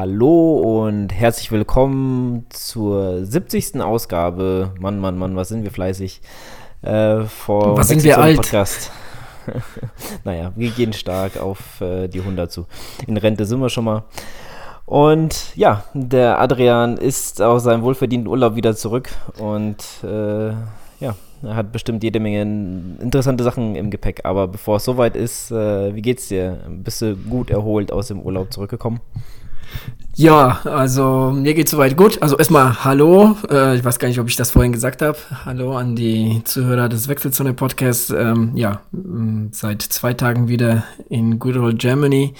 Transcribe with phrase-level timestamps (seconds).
[0.00, 3.82] Hallo und herzlich willkommen zur 70.
[3.82, 4.72] Ausgabe.
[4.80, 6.22] Mann, Mann, Mann, was sind wir fleißig.
[6.80, 8.36] Äh, vor was sind wir alt?
[8.36, 8.90] Podcast.
[10.24, 12.64] naja, wir gehen stark auf äh, die 100 zu.
[13.06, 14.04] In Rente sind wir schon mal.
[14.86, 21.56] Und ja, der Adrian ist aus seinem wohlverdienten Urlaub wieder zurück und äh, ja, er
[21.56, 22.40] hat bestimmt jede Menge
[23.02, 24.22] interessante Sachen im Gepäck.
[24.24, 26.56] Aber bevor es soweit ist, äh, wie geht's dir?
[26.70, 29.00] Bist du gut erholt aus dem Urlaub zurückgekommen?
[30.16, 32.20] Ja, also mir geht soweit gut.
[32.20, 33.38] Also erstmal Hallo.
[33.50, 35.16] Äh, ich weiß gar nicht, ob ich das vorhin gesagt habe.
[35.46, 38.10] Hallo an die Zuhörer des Wechselzone Podcasts.
[38.10, 38.82] Ähm, ja,
[39.52, 42.34] seit zwei Tagen wieder in Good Old Germany.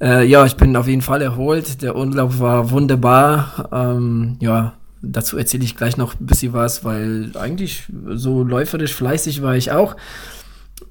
[0.00, 1.82] Äh, ja, ich bin auf jeden Fall erholt.
[1.82, 3.68] Der Urlaub war wunderbar.
[3.72, 4.72] Ähm, ja,
[5.02, 9.70] dazu erzähle ich gleich noch ein bisschen was, weil eigentlich so läuferisch fleißig war ich
[9.70, 9.96] auch.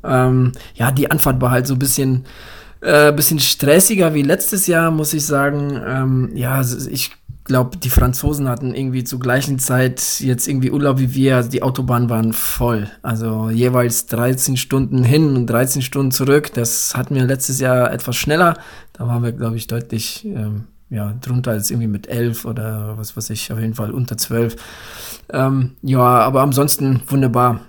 [0.04, 2.26] Ähm, ja, die Anfahrt war halt so ein bisschen
[2.82, 5.82] äh, bisschen stressiger wie letztes Jahr, muss ich sagen.
[5.86, 7.12] Ähm, ja, ich
[7.48, 11.38] glaube, die Franzosen hatten irgendwie zur gleichen Zeit jetzt irgendwie Urlaub wie wir.
[11.38, 12.90] Also die Autobahnen waren voll.
[13.02, 16.52] Also jeweils 13 Stunden hin und 13 Stunden zurück.
[16.54, 18.58] Das hatten wir letztes Jahr etwas schneller.
[18.94, 23.18] Da waren wir, glaube ich, deutlich ähm, ja, drunter als irgendwie mit 11 oder was
[23.18, 24.56] weiß ich, auf jeden Fall unter 12.
[25.30, 27.62] Ähm, ja, aber ansonsten wunderbar.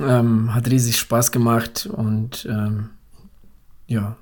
[0.00, 2.90] Ähm, hat riesig Spaß gemacht und ähm,
[3.86, 4.16] ja,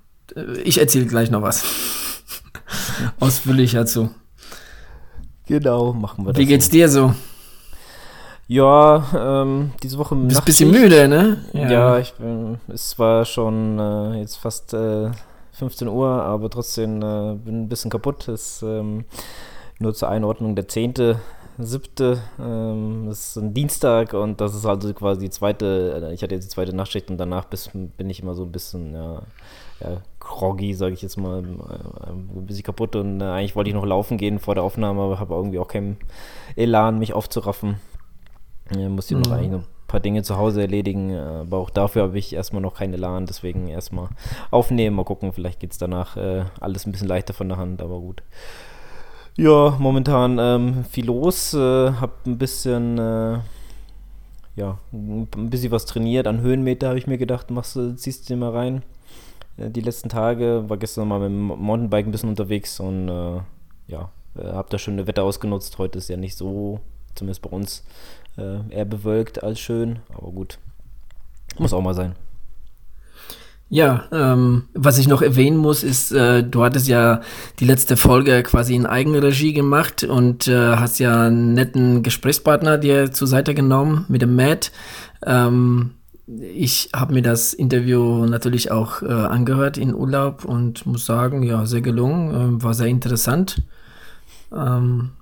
[0.65, 1.65] ich erzähle gleich noch was
[3.21, 4.11] Ausführlicher zu.
[5.47, 6.41] Genau, machen wir das.
[6.41, 7.15] Wie geht's dir so?
[8.49, 10.15] Ja, ähm, diese Woche.
[10.15, 11.45] Bist ein bisschen müde, ne?
[11.53, 12.59] Ja, ja ich bin.
[12.69, 15.11] Es war schon äh, jetzt fast äh,
[15.53, 18.29] 15 Uhr, aber trotzdem äh, bin ein bisschen kaputt.
[18.29, 19.05] Es ähm,
[19.79, 21.19] nur zur Einordnung der zehnte
[21.59, 22.19] 7.
[22.41, 26.35] Ähm, das ist ein Dienstag und das ist also quasi die zweite, äh, ich hatte
[26.35, 29.23] jetzt die zweite Nachtschicht und danach bis, bin ich immer so ein bisschen, ja,
[29.81, 33.71] ja groggy, sage ich jetzt mal, ähm, äh, ein bisschen kaputt und äh, eigentlich wollte
[33.71, 35.99] ich noch laufen gehen vor der Aufnahme, aber habe irgendwie auch keinen
[36.57, 37.77] Elan, mich aufzuraffen.
[38.75, 39.23] Ja, muss ich mhm.
[39.23, 42.95] noch ein paar Dinge zu Hause erledigen, aber auch dafür habe ich erstmal noch keinen
[42.95, 44.09] Elan, deswegen erstmal
[44.51, 47.83] aufnehmen, mal gucken, vielleicht geht es danach äh, alles ein bisschen leichter von der Hand,
[47.83, 48.23] aber gut.
[49.37, 51.55] Ja, momentan ähm, viel los.
[51.55, 53.39] Äh, hab ein bisschen, äh,
[54.57, 56.27] ja, ein bisschen was trainiert.
[56.27, 58.83] An Höhenmeter habe ich mir gedacht, machst du, ziehst du dir mal rein.
[59.57, 63.41] Äh, die letzten Tage war gestern mal mit dem Mountainbike ein bisschen unterwegs und äh,
[63.89, 65.79] ja, äh, hab das schöne Wetter ausgenutzt.
[65.79, 66.81] Heute ist ja nicht so,
[67.15, 67.85] zumindest bei uns,
[68.37, 70.01] äh, eher bewölkt als schön.
[70.15, 70.59] Aber gut,
[71.59, 72.17] muss auch mal sein.
[73.73, 77.23] Ja, ähm, was ich noch erwähnen muss, ist, äh, du hattest ja
[77.59, 83.13] die letzte Folge quasi in Eigenregie gemacht und äh, hast ja einen netten Gesprächspartner dir
[83.13, 84.73] zur Seite genommen mit dem Matt.
[85.25, 85.93] Ähm,
[86.27, 91.65] ich habe mir das Interview natürlich auch äh, angehört in Urlaub und muss sagen, ja,
[91.65, 93.63] sehr gelungen, äh, war sehr interessant.
[94.55, 95.13] Ähm,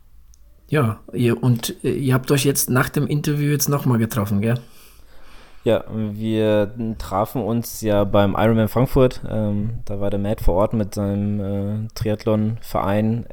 [0.66, 4.58] ja, ihr, und äh, ihr habt euch jetzt nach dem Interview jetzt nochmal getroffen, gell?
[5.62, 9.20] Ja, wir trafen uns ja beim Ironman Frankfurt.
[9.28, 11.40] Ähm, da war der Matt vor Ort mit seinem
[11.84, 13.26] äh, Triathlon-Verein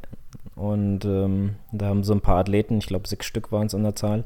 [0.57, 3.83] und ähm, da haben so ein paar Athleten, ich glaube sechs Stück waren es an
[3.83, 4.23] der Zahl,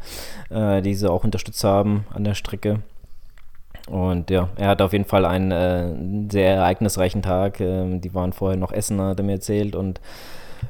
[0.50, 2.80] äh, die sie auch unterstützt haben an der Strecke.
[3.88, 7.60] Und ja, er hat auf jeden Fall einen äh, sehr ereignisreichen Tag.
[7.60, 10.00] Ähm, die waren vorher noch essen, hat er mir erzählt und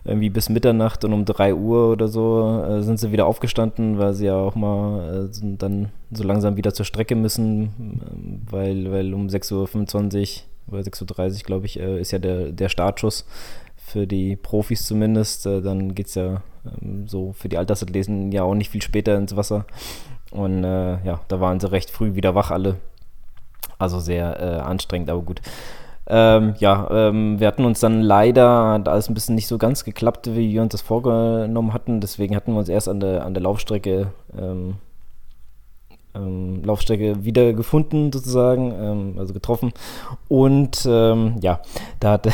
[0.03, 4.13] irgendwie bis Mitternacht und um 3 Uhr oder so äh, sind sie wieder aufgestanden, weil
[4.13, 9.13] sie ja auch mal äh, dann so langsam wieder zur Strecke müssen, äh, weil, weil
[9.13, 11.01] um 6.25 Uhr oder 6.30
[11.31, 13.25] Uhr, glaube ich, äh, ist ja der, der Startschuss
[13.75, 15.45] für die Profis zumindest.
[15.45, 16.41] Äh, dann geht es ja
[16.81, 19.65] ähm, so für die Altersathleten ja auch nicht viel später ins Wasser.
[20.31, 22.77] Und äh, ja, da waren sie recht früh wieder wach alle.
[23.77, 25.41] Also sehr anstrengend, aber gut.
[26.13, 29.85] Ähm, ja, ähm, wir hatten uns dann leider, da ist ein bisschen nicht so ganz
[29.85, 32.01] geklappt, wie wir uns das vorgenommen hatten.
[32.01, 34.75] Deswegen hatten wir uns erst an der, an der Laufstrecke, ähm,
[36.13, 39.71] ähm Laufstrecke wieder gefunden, sozusagen, ähm, also getroffen.
[40.27, 41.61] Und ähm, ja,
[42.01, 42.31] da hatte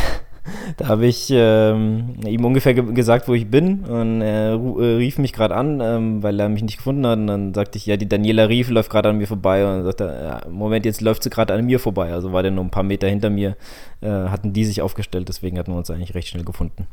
[0.78, 3.86] da habe ich ähm, ihm ungefähr ge gesagt, wo ich bin.
[3.86, 7.20] Und er äh, rief mich gerade an, ähm, weil er mich nicht gefunden hat.
[7.20, 9.66] Und dann sagte ich, ja, die Daniela Rief läuft gerade an mir vorbei.
[9.66, 12.12] Und dann sagte er, ja, Moment, jetzt läuft sie gerade an mir vorbei.
[12.14, 13.58] Also war der nur ein paar Meter hinter mir.
[14.02, 16.88] Äh, hatten die sich aufgestellt, deswegen hatten wir uns eigentlich recht schnell gefunden.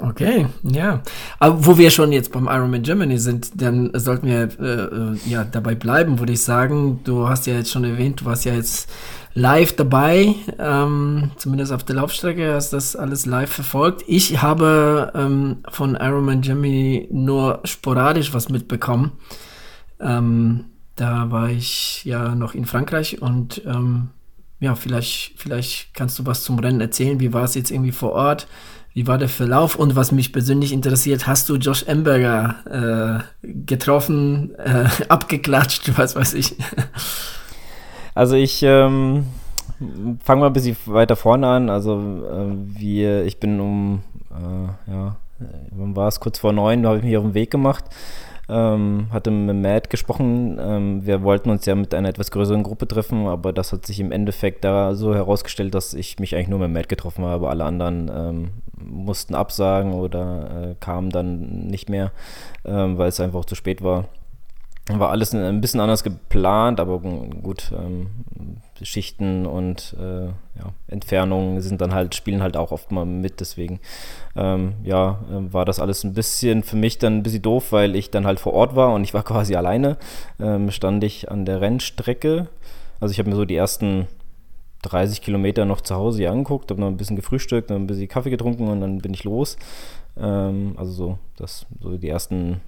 [0.00, 1.02] Okay, ja.
[1.38, 5.44] Aber wo wir schon jetzt beim Ironman Germany sind, dann sollten wir äh, äh, ja
[5.44, 7.00] dabei bleiben, würde ich sagen.
[7.04, 8.90] Du hast ja jetzt schon erwähnt, du warst ja jetzt
[9.36, 14.02] live dabei, ähm, zumindest auf der Laufstrecke, hast das alles live verfolgt.
[14.06, 19.12] Ich habe ähm, von Ironman Germany nur sporadisch was mitbekommen.
[20.00, 20.64] Ähm,
[20.96, 24.08] da war ich ja noch in Frankreich und ähm,
[24.58, 27.20] ja, vielleicht, vielleicht kannst du was zum Rennen erzählen.
[27.20, 28.46] Wie war es jetzt irgendwie vor Ort?
[28.94, 29.76] Wie war der Verlauf?
[29.76, 36.32] Und was mich persönlich interessiert, hast du Josh Emberger äh, getroffen, äh, abgeklatscht, was weiß
[36.32, 36.56] ich?
[38.16, 39.26] Also ich ähm,
[40.24, 41.70] fange mal ein bisschen weiter vorne an.
[41.70, 45.16] Also äh, wir, ich bin um, äh, ja,
[45.70, 46.18] wann war es?
[46.18, 47.84] Kurz vor neun, da habe ich mich auf den Weg gemacht
[48.48, 50.58] ähm, hatte mit Matt gesprochen.
[50.60, 54.00] Ähm, wir wollten uns ja mit einer etwas größeren Gruppe treffen, aber das hat sich
[54.00, 57.48] im Endeffekt da so herausgestellt, dass ich mich eigentlich nur mit Matt getroffen habe.
[57.48, 62.12] Alle anderen ähm, mussten absagen oder äh, kamen dann nicht mehr,
[62.64, 64.04] ähm, weil es einfach zu spät war.
[64.88, 68.06] War alles ein bisschen anders geplant, aber gut, ähm,
[68.82, 73.80] Schichten und äh, ja, Entfernungen sind dann halt, spielen halt auch oft mal mit, deswegen
[74.36, 77.96] ähm, ja, äh, war das alles ein bisschen für mich dann ein bisschen doof, weil
[77.96, 79.96] ich dann halt vor Ort war und ich war quasi alleine,
[80.38, 82.46] ähm, stand ich an der Rennstrecke,
[83.00, 84.06] also ich habe mir so die ersten
[84.82, 88.06] 30 Kilometer noch zu Hause hier angeguckt, habe noch ein bisschen gefrühstückt, noch ein bisschen
[88.06, 89.56] Kaffee getrunken und dann bin ich los.
[90.16, 92.60] Ähm, also so, das, so die ersten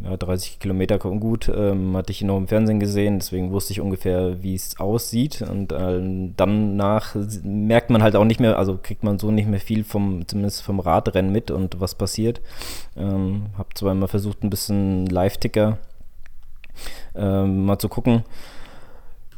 [0.00, 3.80] ja, 30 Kilometer gut, ähm, hatte ich ihn noch im Fernsehen gesehen, deswegen wusste ich
[3.80, 5.42] ungefähr, wie es aussieht.
[5.42, 9.60] Und äh, danach merkt man halt auch nicht mehr, also kriegt man so nicht mehr
[9.60, 12.42] viel vom, zumindest vom Radrennen mit und was passiert.
[12.96, 15.78] Ähm, hab zwar immer versucht, ein bisschen Live-Ticker
[17.14, 18.22] ähm, mal zu gucken.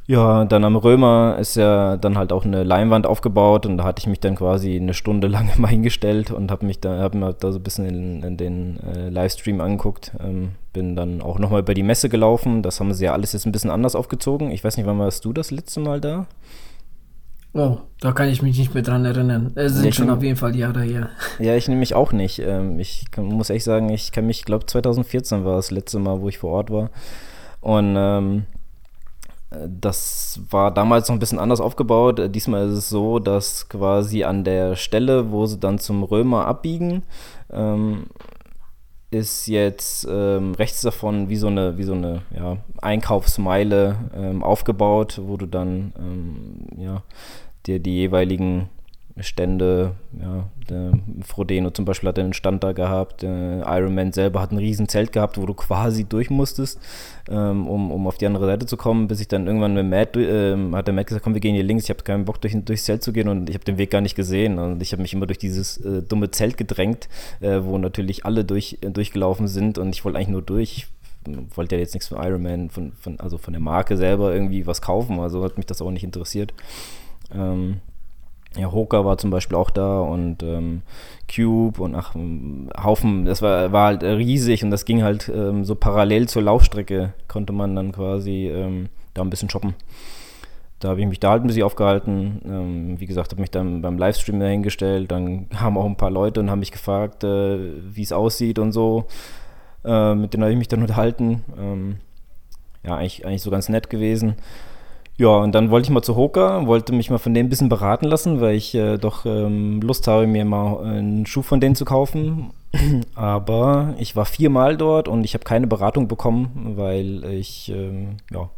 [0.09, 4.01] Ja, dann am Römer ist ja dann halt auch eine Leinwand aufgebaut und da hatte
[4.01, 7.35] ich mich dann quasi eine Stunde lang immer hingestellt und habe mich da, hab mir
[7.35, 10.13] da so ein bisschen in, in den äh, Livestream angeguckt.
[10.19, 12.63] Ähm, bin dann auch nochmal über die Messe gelaufen.
[12.63, 14.51] Das haben sie ja alles jetzt ein bisschen anders aufgezogen.
[14.51, 16.27] Ich weiß nicht, wann warst du das letzte Mal da?
[17.53, 19.53] Oh, da kann ich mich nicht mehr dran erinnern.
[19.57, 21.11] Es sind schon auf jeden Fall Jahre her.
[21.39, 22.39] Ja, ich nehme mich auch nicht.
[22.39, 26.31] Ähm, ich muss echt sagen, ich kann mich, glaube 2014 war das letzte Mal, wo
[26.31, 26.89] ich vor Ort war.
[27.61, 28.45] Und ähm,
[29.51, 32.35] das war damals noch ein bisschen anders aufgebaut.
[32.35, 37.03] Diesmal ist es so, dass quasi an der Stelle, wo sie dann zum Römer abbiegen,
[37.51, 38.07] ähm,
[39.11, 45.21] ist jetzt ähm, rechts davon wie so eine, wie so eine ja, Einkaufsmeile ähm, aufgebaut,
[45.25, 47.03] wo du dann ähm, ja,
[47.67, 48.69] dir die jeweiligen
[49.23, 50.49] Stände, ja,
[51.25, 55.13] Frodeno zum Beispiel hat einen Stand da gehabt, Iron Man selber hat ein riesen Zelt
[55.13, 56.79] gehabt, wo du quasi durch musstest,
[57.31, 60.17] ähm, um, um auf die andere Seite zu kommen, bis ich dann irgendwann mit Matt,
[60.17, 62.57] äh, hat der Matt gesagt, komm, wir gehen hier links, ich habe keinen Bock durch,
[62.65, 65.03] durchs Zelt zu gehen und ich habe den Weg gar nicht gesehen und ich habe
[65.03, 67.09] mich immer durch dieses äh, dumme Zelt gedrängt,
[67.41, 70.87] äh, wo natürlich alle durch, äh, durchgelaufen sind und ich wollte eigentlich nur durch,
[71.55, 74.67] wollte ja jetzt nichts von Iron Man, von, von, also von der Marke selber irgendwie
[74.67, 76.55] was kaufen, also hat mich das auch nicht interessiert.
[77.35, 77.81] Ähm,
[78.57, 80.83] ja, Hoka war zum Beispiel auch da und ähm,
[81.33, 82.15] Cube und ach,
[82.83, 87.13] Haufen, das war, war halt riesig und das ging halt ähm, so parallel zur Laufstrecke,
[87.29, 89.75] konnte man dann quasi ähm, da ein bisschen shoppen.
[90.81, 92.41] Da habe ich mich da halt ein bisschen aufgehalten.
[92.45, 95.11] Ähm, wie gesagt, habe mich dann beim Livestream dahingestellt.
[95.11, 98.73] Dann kamen auch ein paar Leute und haben mich gefragt, äh, wie es aussieht und
[98.73, 99.07] so.
[99.85, 101.45] Äh, mit denen habe ich mich dann unterhalten.
[101.59, 101.97] Ähm,
[102.85, 104.37] ja, eigentlich, eigentlich so ganz nett gewesen.
[105.19, 107.69] Ja, und dann wollte ich mal zu Hoka, wollte mich mal von denen ein bisschen
[107.69, 111.75] beraten lassen, weil ich äh, doch ähm, Lust habe, mir mal einen Schuh von denen
[111.75, 112.53] zu kaufen.
[113.17, 118.49] Aber ich war viermal dort und ich habe keine Beratung bekommen, weil ich, ähm, ja,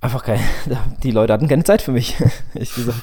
[0.00, 0.38] einfach kein,
[1.02, 2.16] die Leute hatten keine Zeit für mich.
[2.54, 3.00] ich gesagt,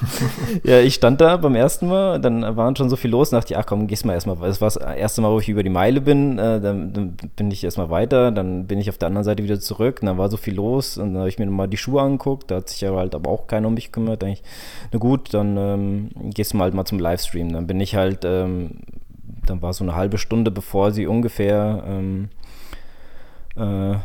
[0.64, 3.58] ja, ich stand da beim ersten Mal, dann waren schon so viel los, dachte ich,
[3.58, 6.00] ach komm, gehst mal erstmal, das war das erste Mal, wo ich über die Meile
[6.00, 9.42] bin, äh, dann, dann, bin ich erstmal weiter, dann bin ich auf der anderen Seite
[9.42, 11.76] wieder zurück, und dann war so viel los und dann habe ich mir nochmal die
[11.76, 14.42] Schuhe angeguckt, da hat sich ja halt aber auch keiner um mich gekümmert, da ich,
[14.92, 18.24] na gut, dann ähm, gehst du mal halt mal zum Livestream, dann bin ich halt,
[18.24, 18.70] ähm,
[19.44, 22.30] dann war so eine halbe Stunde, bevor sie ungefähr, ähm,
[23.56, 23.96] äh,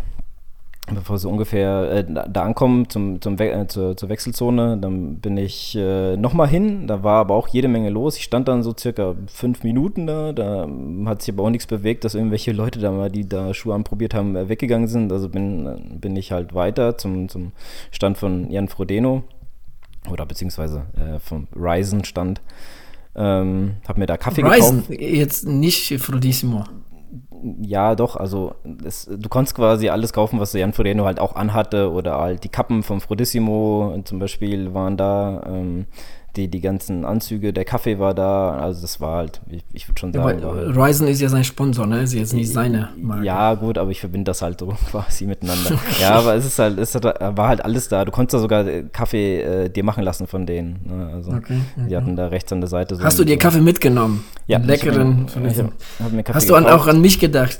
[0.87, 5.37] bevor sie ungefähr äh, da ankommen zum, zum We äh, zur, zur, Wechselzone, dann bin
[5.37, 6.87] ich äh, nochmal hin.
[6.87, 8.17] Da war aber auch jede Menge los.
[8.17, 10.33] Ich stand dann so circa fünf Minuten da.
[10.33, 10.67] Da
[11.05, 14.13] hat sich aber auch nichts bewegt, dass irgendwelche Leute da mal, die da Schuhe anprobiert
[14.13, 15.11] haben, äh, weggegangen sind.
[15.11, 17.51] Also bin, bin ich halt weiter zum, zum
[17.91, 19.23] Stand von Jan Frodeno
[20.09, 22.41] oder beziehungsweise äh, vom Ryzen-Stand.
[23.13, 25.01] Ähm, hab mir da Kaffee Ryzen, gekauft.
[25.01, 26.63] jetzt nicht Frodissimo
[27.61, 31.91] ja, doch, also es, du konntest quasi alles kaufen, was Jan Frodeno halt auch anhatte
[31.91, 35.43] oder halt die Kappen vom Frodissimo zum Beispiel waren da.
[35.47, 35.85] Ähm,
[36.35, 39.99] die, die ganzen Anzüge, der Kaffee war da, also das war halt, ich, ich würde
[39.99, 40.43] schon sagen.
[40.43, 42.01] Aber Ryzen ist ja sein Sponsor, ne?
[42.01, 43.25] Ist jetzt nicht seine Marke.
[43.25, 45.77] Ja, gut, aber ich verbinde das halt so quasi miteinander.
[45.99, 48.05] ja, aber es ist halt, es war halt alles da.
[48.05, 50.79] Du konntest da sogar Kaffee äh, dir machen lassen von denen.
[50.85, 51.09] Ne?
[51.13, 51.87] Also okay, okay.
[51.89, 53.03] die hatten da rechts an der Seite so.
[53.03, 54.23] Hast du dir Kaffee mitgenommen?
[54.47, 54.57] Ja.
[54.57, 55.25] Einen leckeren.
[55.27, 57.57] Ich, ich, hab, mir Kaffee Hast du an, auch an mich gedacht?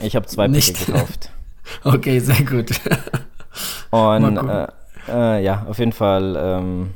[0.00, 1.30] Ich habe zwei Päckchen gekauft.
[1.84, 2.70] okay, sehr gut.
[3.90, 4.66] Und äh,
[5.08, 6.90] äh, ja, auf jeden Fall ähm,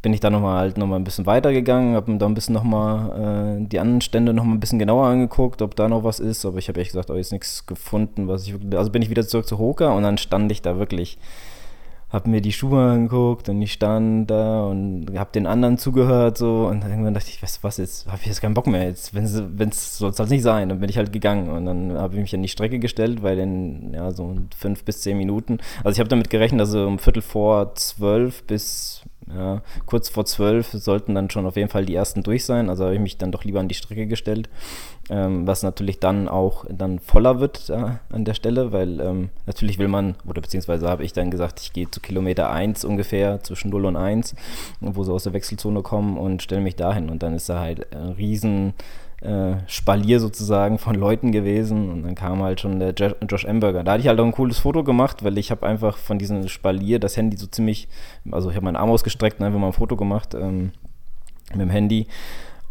[0.00, 3.58] bin ich dann nochmal halt nochmal ein bisschen weitergegangen, habe mir da ein bisschen nochmal
[3.58, 6.58] äh, die anderen Stände nochmal ein bisschen genauer angeguckt, ob da noch was ist, aber
[6.58, 9.26] ich habe ehrlich gesagt, oh, jetzt nichts gefunden, was ich wirklich, also bin ich wieder
[9.26, 11.18] zurück zu Hoka und dann stand ich da wirklich
[12.10, 16.66] habe mir die Schuhe angeguckt und ich stand da und habe den anderen zugehört so.
[16.66, 18.84] Und irgendwann dachte ich, was, was jetzt, habe ich jetzt keinen Bock mehr.
[18.84, 21.98] Jetzt, wenn es soll es halt nicht sein, dann bin ich halt gegangen und dann
[21.98, 25.58] habe ich mich an die Strecke gestellt, weil in ja so fünf bis zehn Minuten,
[25.84, 29.02] also ich habe damit gerechnet, dass um Viertel vor zwölf bis
[29.34, 32.70] ja, kurz vor zwölf sollten dann schon auf jeden Fall die ersten durch sein.
[32.70, 34.48] Also habe ich mich dann doch lieber an die Strecke gestellt,
[35.10, 39.78] ähm, was natürlich dann auch dann voller wird äh, an der Stelle, weil ähm, natürlich
[39.78, 43.70] will man, oder beziehungsweise habe ich dann gesagt, ich gehe zu Kilometer 1 ungefähr, zwischen
[43.70, 44.34] 0 und 1,
[44.80, 47.10] wo sie aus der Wechselzone kommen und stelle mich dahin.
[47.10, 48.74] Und dann ist da halt ein riesen
[49.20, 53.82] äh, Spalier sozusagen von Leuten gewesen und dann kam halt schon der Josh Amberger.
[53.82, 56.46] Da hatte ich halt auch ein cooles Foto gemacht, weil ich habe einfach von diesem
[56.48, 57.88] Spalier das Handy so ziemlich,
[58.30, 60.72] also ich habe meinen Arm ausgestreckt und einfach mal ein Foto gemacht ähm,
[61.50, 62.06] mit dem Handy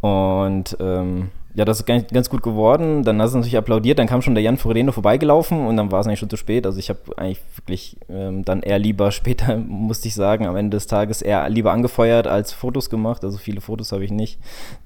[0.02, 3.02] und ähm, ja, das ist ganz gut geworden.
[3.02, 3.98] Dann hast du natürlich applaudiert.
[3.98, 6.68] Dann kam schon der Jan Frodeno vorbeigelaufen und dann war es eigentlich schon zu spät.
[6.68, 10.78] Also ich habe eigentlich wirklich ähm, dann eher lieber später, musste ich sagen, am Ende
[10.78, 13.24] des Tages eher lieber angefeuert als Fotos gemacht.
[13.24, 14.38] Also viele Fotos habe ich nicht.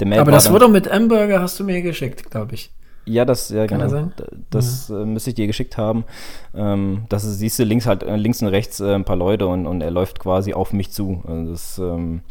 [0.02, 2.72] Aber das Foto mit Amberger hast du mir geschickt, glaube ich.
[3.04, 4.10] Ja, das, ja, Kann genau.
[4.16, 5.02] Das, das ja.
[5.02, 6.06] äh, müsste ich dir geschickt haben.
[6.56, 9.48] Ähm, das ist, siehst du links halt, äh, links und rechts äh, ein paar Leute
[9.48, 11.22] und, und er läuft quasi auf mich zu.
[11.28, 12.22] Also das, ähm,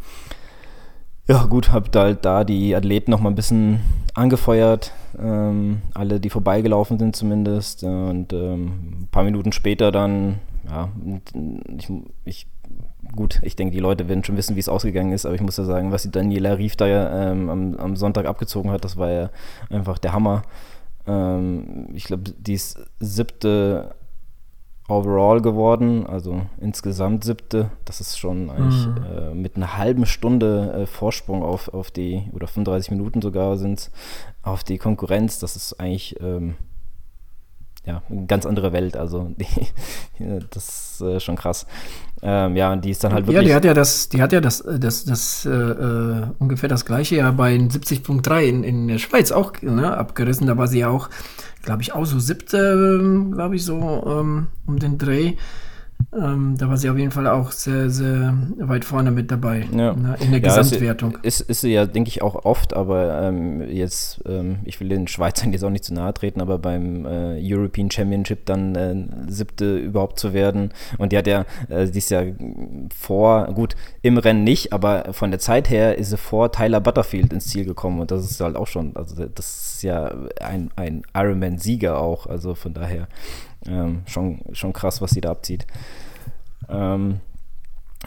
[1.30, 3.78] ja, gut, hab da halt da die Athleten noch mal ein bisschen
[4.14, 7.84] angefeuert, ähm, alle, die vorbeigelaufen sind zumindest.
[7.84, 10.88] Und ähm, ein paar Minuten später dann, ja,
[11.78, 11.88] ich,
[12.24, 12.46] ich
[13.14, 15.56] gut, ich denke, die Leute werden schon wissen, wie es ausgegangen ist, aber ich muss
[15.56, 19.10] ja sagen, was die Daniela Rief da ähm, am, am, Sonntag abgezogen hat, das war
[19.10, 19.30] ja
[19.68, 20.42] einfach der Hammer.
[21.06, 23.94] Ähm, ich glaube, die ist siebte
[24.90, 27.70] overall geworden, also insgesamt siebte.
[27.84, 28.96] Das ist schon eigentlich mhm.
[29.04, 33.78] äh, mit einer halben Stunde äh, Vorsprung auf, auf die, oder 35 Minuten sogar sind
[33.78, 33.90] es,
[34.42, 35.38] auf die Konkurrenz.
[35.38, 36.56] Das ist eigentlich ähm,
[37.86, 38.96] ja, eine ganz andere Welt.
[38.96, 39.46] Also die,
[40.50, 41.66] das ist äh, schon krass.
[42.22, 43.48] Ähm, ja, die ist dann halt wirklich.
[43.48, 46.68] Ja, die hat ja das, die hat ja das, äh, das, das äh, äh ungefähr
[46.68, 50.46] das gleiche ja bei 70.3 in, in der Schweiz auch ne, abgerissen.
[50.46, 51.08] Da war sie ja auch
[51.62, 55.34] glaube ich, auch so siebte, ähm, glaube ich, so ähm, um den Dreh.
[56.12, 59.94] Ähm, da war sie auf jeden Fall auch sehr, sehr weit vorne mit dabei ja.
[59.94, 61.16] ne, in der ja, Gesamtwertung.
[61.22, 65.06] Ist, ist, sie ja, denke ich, auch oft, aber ähm, jetzt, ähm, ich will den
[65.06, 69.78] Schweizern jetzt auch nicht zu nahe treten, aber beim äh, European Championship dann äh, siebte
[69.78, 70.72] überhaupt zu werden.
[70.98, 72.22] Und die hat ja, äh, die ist ja
[72.92, 77.32] vor, gut, im Rennen nicht, aber von der Zeit her ist sie vor Tyler Butterfield
[77.32, 81.02] ins Ziel gekommen und das ist halt auch schon, also das ist ja ein, ein
[81.14, 83.06] Ironman-Sieger auch, also von daher
[83.66, 85.66] ähm, schon, schon krass, was sie da abzieht.
[86.68, 87.20] Ähm,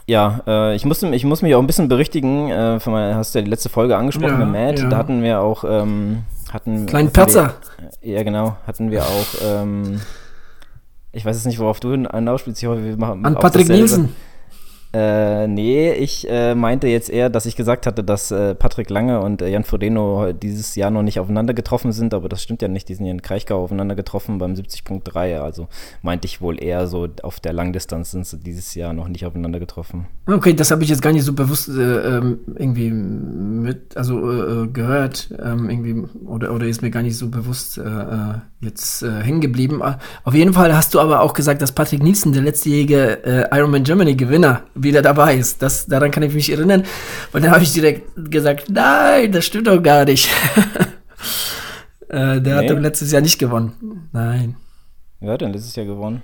[0.07, 2.49] ja, äh, ich, muss, ich muss mich auch ein bisschen berichtigen.
[2.49, 4.79] Äh, von meiner, hast du ja die letzte Folge angesprochen ja, mit Matt.
[4.79, 4.89] Ja.
[4.89, 5.63] Da hatten wir auch.
[5.67, 7.55] Ähm, hatten, Kleinen Patzer.
[8.01, 8.57] ja, genau.
[8.67, 9.27] Hatten wir auch.
[9.43, 10.01] Ähm,
[11.11, 12.61] ich weiß jetzt nicht, worauf du hinausspielst.
[12.61, 13.25] Ich hoffe, wir machen.
[13.25, 14.15] An Patrick Nielsen.
[14.93, 19.21] Äh, nee, ich äh, meinte jetzt eher, dass ich gesagt hatte, dass äh, Patrick Lange
[19.21, 22.67] und äh, Jan Frodeno dieses Jahr noch nicht aufeinander getroffen sind, aber das stimmt ja
[22.67, 22.87] nicht.
[22.89, 25.39] Die sind ja in Kraichgau aufeinander getroffen beim 70.3.
[25.39, 25.67] Also
[26.03, 29.59] meinte ich wohl eher so, auf der Langdistanz sind sie dieses Jahr noch nicht aufeinander
[29.59, 30.05] getroffen.
[30.27, 34.67] Okay, das habe ich jetzt gar nicht so bewusst äh, ähm, irgendwie mit, also äh,
[34.67, 37.81] gehört, ähm, irgendwie, oder, oder ist mir gar nicht so bewusst
[38.63, 39.81] jetzt hängen geblieben.
[40.23, 44.15] Auf jeden Fall hast du aber auch gesagt, dass Patrick Nielsen, der letztjährige Ironman Germany
[44.15, 45.61] Gewinner, wieder dabei ist.
[45.61, 46.83] Das, daran kann ich mich erinnern.
[47.31, 50.29] Und dann habe ich direkt gesagt, nein, das stimmt doch gar nicht.
[52.09, 52.53] äh, der nee.
[52.53, 54.09] hat doch letztes Jahr nicht gewonnen.
[54.11, 54.55] Nein.
[55.19, 56.23] Wer hat denn letztes Jahr gewonnen?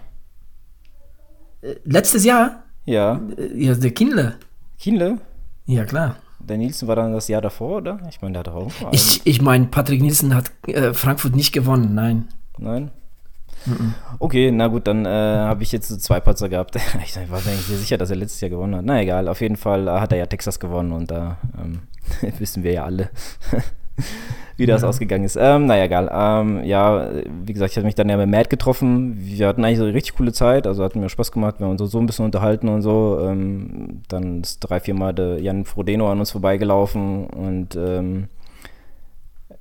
[1.62, 2.64] Äh, letztes Jahr?
[2.86, 3.22] Ja.
[3.38, 4.36] Äh, ja, der Kindle.
[4.78, 5.20] Kindle?
[5.66, 6.18] Ja, klar.
[6.40, 8.00] Der Nielsen war dann das Jahr davor, oder?
[8.10, 8.72] Ich meine, der hat auch.
[8.92, 12.28] Ich, ich meine, Patrick Nielsen hat äh, Frankfurt nicht gewonnen, nein.
[12.58, 12.92] Nein?
[14.20, 16.76] Okay, na gut, dann äh, habe ich jetzt zwei Patzer gehabt.
[17.06, 18.86] ich war mir eigentlich sehr sicher, dass er letztes Jahr gewonnen hat.
[18.86, 21.82] Na egal, auf jeden Fall äh, hat er ja Texas gewonnen und da ähm,
[22.40, 23.10] wissen wir ja alle,
[24.58, 24.90] wie das ja.
[24.90, 25.38] ausgegangen ist.
[25.40, 26.10] Ähm, naja, egal.
[26.12, 27.10] Ähm, ja,
[27.46, 29.16] wie gesagt, ich hatte mich dann ja mit Matt getroffen.
[29.18, 31.56] Wir hatten eigentlich so eine richtig coole Zeit, also hat mir Spaß gemacht.
[31.60, 33.20] Wir haben uns so ein bisschen unterhalten und so.
[33.22, 38.28] Ähm, dann ist drei, vier Mal der Jan Frodeno an uns vorbeigelaufen und ähm,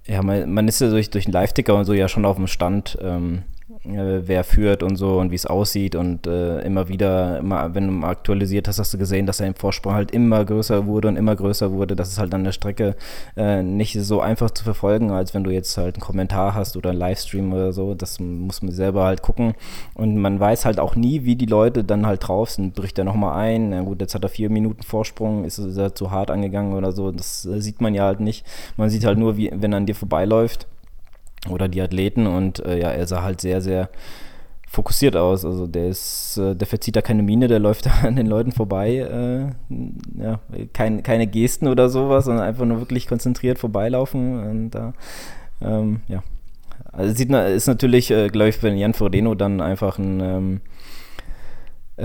[0.05, 2.47] ja, man, man, ist ja durch, durch den Live-Ticker und so ja schon auf dem
[2.47, 2.99] Stand.
[3.01, 3.43] Ähm,
[3.85, 7.87] äh, wer führt und so und wie es aussieht und äh, immer wieder, immer, wenn
[7.87, 11.17] du mal aktualisiert hast, hast du gesehen, dass sein Vorsprung halt immer größer wurde und
[11.17, 11.97] immer größer wurde.
[11.97, 12.97] Das ist halt an der Strecke
[13.37, 16.91] äh, nicht so einfach zu verfolgen, als wenn du jetzt halt einen Kommentar hast oder
[16.91, 17.95] einen Livestream oder so.
[17.95, 19.55] Das muss man selber halt gucken
[19.95, 22.75] und man weiß halt auch nie, wie die Leute dann halt drauf sind.
[22.75, 23.71] Bricht er nochmal ein?
[23.71, 26.93] Na gut, jetzt hat er vier Minuten Vorsprung, ist, ist er zu hart angegangen oder
[26.93, 27.13] so.
[27.13, 28.45] Das äh, sieht man ja halt nicht.
[28.77, 30.67] Man sieht halt nur, wie, wenn er an dir vorbeiläuft
[31.49, 33.89] oder die Athleten und äh, ja, er sah halt sehr, sehr
[34.69, 35.45] fokussiert aus.
[35.45, 38.53] Also der ist, äh, der verzieht da keine Miene, der läuft da an den Leuten
[38.53, 38.97] vorbei.
[38.97, 40.41] Äh, ja,
[40.73, 44.39] kein, keine Gesten oder sowas, sondern einfach nur wirklich konzentriert vorbeilaufen.
[44.51, 44.93] Und da,
[45.61, 46.23] ähm, ja.
[46.93, 50.78] Also sieht, ist natürlich, äh, glaube ich, wenn Jan Frodeno dann einfach ein ähm, äh,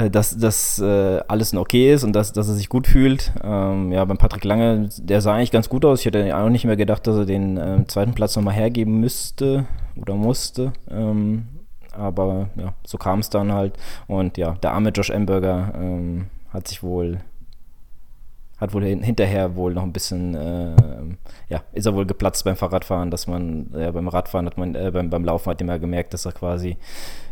[0.10, 3.32] dass das äh, alles okay ist und dass, dass er sich gut fühlt.
[3.44, 6.00] Ähm, ja, beim Patrick Lange, der sah eigentlich ganz gut aus.
[6.00, 9.66] Ich hätte auch nicht mehr gedacht, dass er den äh, zweiten Platz nochmal hergeben müsste
[9.96, 10.74] oder musste.
[10.90, 11.48] Ähm,
[11.92, 13.78] aber ja, so kam es dann halt.
[14.08, 17.20] Und ja, der arme Josh Emberger ähm, hat sich wohl
[18.64, 20.74] hat wohl hinterher wohl noch ein bisschen, äh,
[21.50, 24.90] ja, ist er wohl geplatzt beim Fahrradfahren, dass man, äh, beim Radfahren hat man, äh,
[24.92, 26.78] beim, beim Laufen hat man gemerkt, dass er quasi,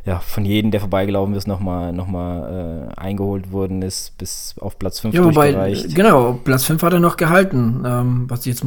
[0.06, 4.78] ja, von jedem, der vorbeigelaufen ist, nochmal noch mal, äh, eingeholt worden ist, bis auf
[4.78, 5.96] Platz 5 ja, durchgereicht.
[5.96, 8.66] genau, Platz 5 hat er noch gehalten, ähm, was jetzt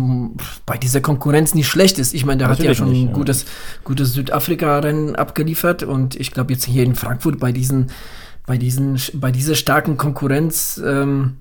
[0.64, 2.14] bei dieser Konkurrenz nicht schlecht ist.
[2.14, 3.48] Ich meine, der Natürlich hat ja schon nicht, ein gutes, ja.
[3.84, 7.90] gutes Südafrika-Rennen abgeliefert und ich glaube jetzt hier in Frankfurt bei diesen,
[8.46, 11.38] bei diesen, bei dieser starken Konkurrenz, ähm,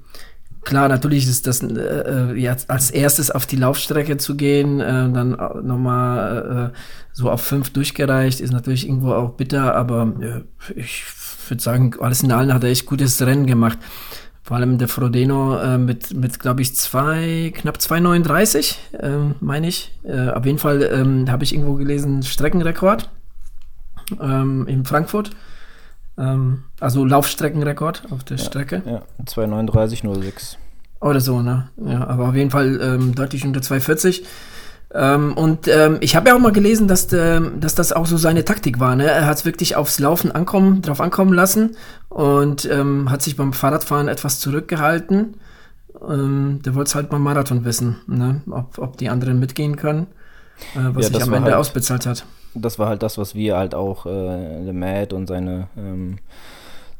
[0.63, 5.12] Klar, natürlich ist das äh, äh, jetzt als erstes auf die Laufstrecke zu gehen, äh,
[5.12, 6.77] dann nochmal äh,
[7.12, 11.03] so auf fünf durchgereicht, ist natürlich irgendwo auch bitter, aber äh, ich
[11.50, 13.77] würde sagen, alles in allem hat er echt gutes Rennen gemacht.
[14.41, 19.91] Vor allem der Frodeno äh, mit, mit glaube ich, zwei, knapp 2,39, äh, meine ich.
[20.03, 23.10] Äh, auf jeden Fall ähm, habe ich irgendwo gelesen, Streckenrekord
[24.22, 25.32] ähm, in Frankfurt.
[26.17, 28.82] Ähm, also Laufstreckenrekord auf der ja, Strecke.
[28.86, 30.58] Ja, 239,06.
[31.01, 31.70] Oder so, ne?
[31.77, 34.25] Ja, aber auf jeden Fall ähm, deutlich unter 240.
[34.93, 38.17] Ähm, und ähm, ich habe ja auch mal gelesen, dass, de, dass das auch so
[38.17, 38.96] seine Taktik war.
[38.96, 39.05] Ne?
[39.05, 41.76] Er hat es wirklich aufs Laufen ankommen, drauf ankommen lassen
[42.10, 45.36] und ähm, hat sich beim Fahrradfahren etwas zurückgehalten.
[46.08, 48.41] Ähm, der wollte es halt beim Marathon wissen, ne?
[48.52, 50.08] ob, ob die anderen mitgehen können,
[50.76, 52.23] äh, was ja, sich am Ende halt ausbezahlt hat
[52.55, 56.17] das war halt das, was wir halt auch, äh, der Matt und seine ähm,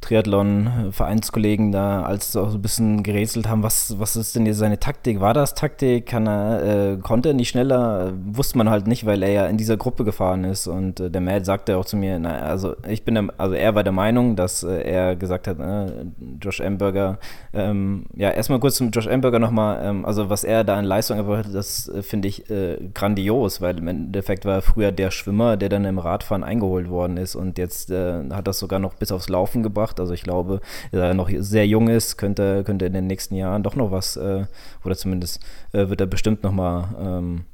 [0.04, 4.80] Triathlon-Vereinskollegen da als auch so ein bisschen gerätselt haben, was, was ist denn jetzt seine
[4.80, 5.20] Taktik?
[5.20, 6.06] War das Taktik?
[6.06, 8.12] Kann er, äh, konnte er nicht schneller?
[8.26, 10.68] Wusste man halt nicht, weil er ja in dieser Gruppe gefahren ist.
[10.68, 13.76] Und äh, der Matt sagte auch zu mir, na, also ich bin der, also er
[13.76, 16.06] war der Meinung, dass äh, er gesagt hat, äh,
[16.42, 17.18] Josh Amberger,
[17.54, 21.18] ähm, ja, erstmal kurz zum Josh Amberger nochmal, ähm, also was er da an Leistung
[21.18, 25.12] erbracht hat, das äh, finde ich äh, grandios, weil im Endeffekt war er früher der
[25.12, 29.12] Schwimmer, der dann im Radfahren eingeholt worden ist und jetzt hat das sogar noch bis
[29.12, 30.00] aufs Laufen gebracht macht.
[30.00, 33.64] Also ich glaube, da er noch sehr jung ist, könnte, könnte in den nächsten Jahren
[33.64, 34.46] doch noch was, äh,
[34.84, 35.40] oder zumindest
[35.72, 37.46] äh, wird er bestimmt noch mal ähm,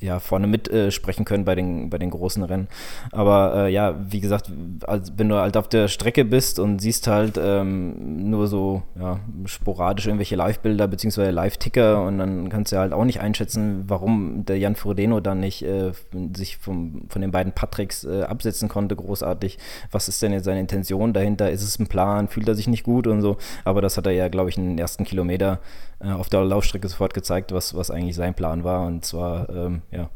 [0.00, 2.68] ja, vorne mitsprechen äh, können bei den, bei den großen Rennen.
[3.12, 4.50] Aber äh, ja, wie gesagt,
[4.86, 9.20] als, wenn du halt auf der Strecke bist und siehst halt ähm, nur so ja,
[9.46, 11.30] sporadisch irgendwelche Live-Bilder bzw.
[11.30, 15.62] Live-Ticker und dann kannst du halt auch nicht einschätzen, warum der Jan Frodeno dann nicht
[15.62, 15.92] äh,
[16.34, 19.58] sich vom, von den beiden Patricks äh, absetzen konnte, großartig.
[19.90, 21.50] Was ist denn jetzt seine Intention dahinter?
[21.50, 22.28] Ist es ein Plan?
[22.28, 23.36] Fühlt er sich nicht gut und so?
[23.64, 25.60] Aber das hat er ja, glaube ich, in den ersten Kilometer
[26.00, 28.86] äh, auf der Laufstrecke sofort gezeigt, was, was eigentlich sein Plan war.
[28.86, 30.10] Und zwar, ähm, ja,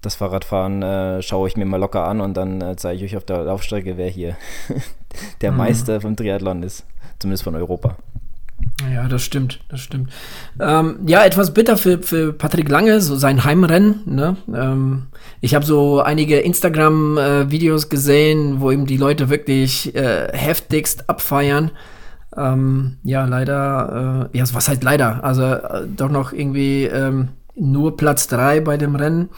[0.00, 3.16] das Fahrradfahren äh, schaue ich mir mal locker an und dann äh, zeige ich euch
[3.16, 4.36] auf der Laufstrecke, wer hier
[5.40, 5.58] der mhm.
[5.58, 6.84] Meister vom Triathlon ist,
[7.18, 7.96] zumindest von Europa.
[8.92, 10.10] Ja, das stimmt, das stimmt.
[10.60, 14.02] Ähm, ja, etwas bitter für, für Patrick Lange, so sein Heimrennen.
[14.06, 14.36] Ne?
[14.54, 15.06] Ähm,
[15.40, 21.70] ich habe so einige Instagram-Videos äh, gesehen, wo ihm die Leute wirklich äh, heftigst abfeiern.
[22.36, 27.96] Ähm, ja, leider, äh, ja, was halt leider, also äh, doch noch irgendwie ähm, nur
[27.96, 29.28] Platz 3 bei dem Rennen.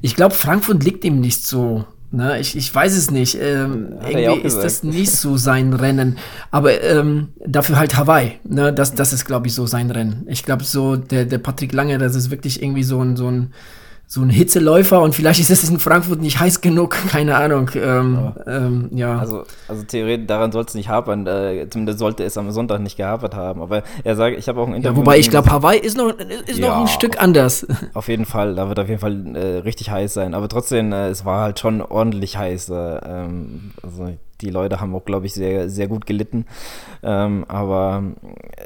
[0.00, 1.84] Ich glaube, Frankfurt liegt ihm nicht so.
[2.10, 2.38] Ne?
[2.38, 3.36] Ich, ich weiß es nicht.
[3.40, 6.18] Ähm, irgendwie ist das nicht so sein Rennen.
[6.50, 8.38] Aber ähm, dafür halt Hawaii.
[8.44, 8.72] Ne?
[8.72, 10.24] Das, das ist, glaube ich, so sein Rennen.
[10.28, 13.52] Ich glaube, so der, der Patrick Lange, das ist wirklich irgendwie so ein, so ein
[14.06, 17.70] so ein Hitzeläufer und vielleicht ist es in Frankfurt nicht heiß genug, keine Ahnung.
[17.74, 19.18] Ähm, ähm, ja.
[19.18, 22.96] Also, also theoretisch daran soll es nicht hapern, äh, zumindest sollte es am Sonntag nicht
[22.96, 23.60] gehapert haben.
[23.60, 25.00] Aber er sagt, ich habe auch ein Interview.
[25.00, 26.12] Ja, wobei ich glaube, Hawaii ist noch,
[26.46, 27.66] ist ja, noch ein Stück anders.
[27.94, 30.34] Auf jeden Fall, da wird auf jeden Fall äh, richtig heiß sein.
[30.34, 32.68] Aber trotzdem, äh, es war halt schon ordentlich heiß.
[32.70, 36.46] Äh, ähm, also die Leute haben auch, glaube ich, sehr, sehr gut gelitten.
[37.02, 38.02] Ähm, aber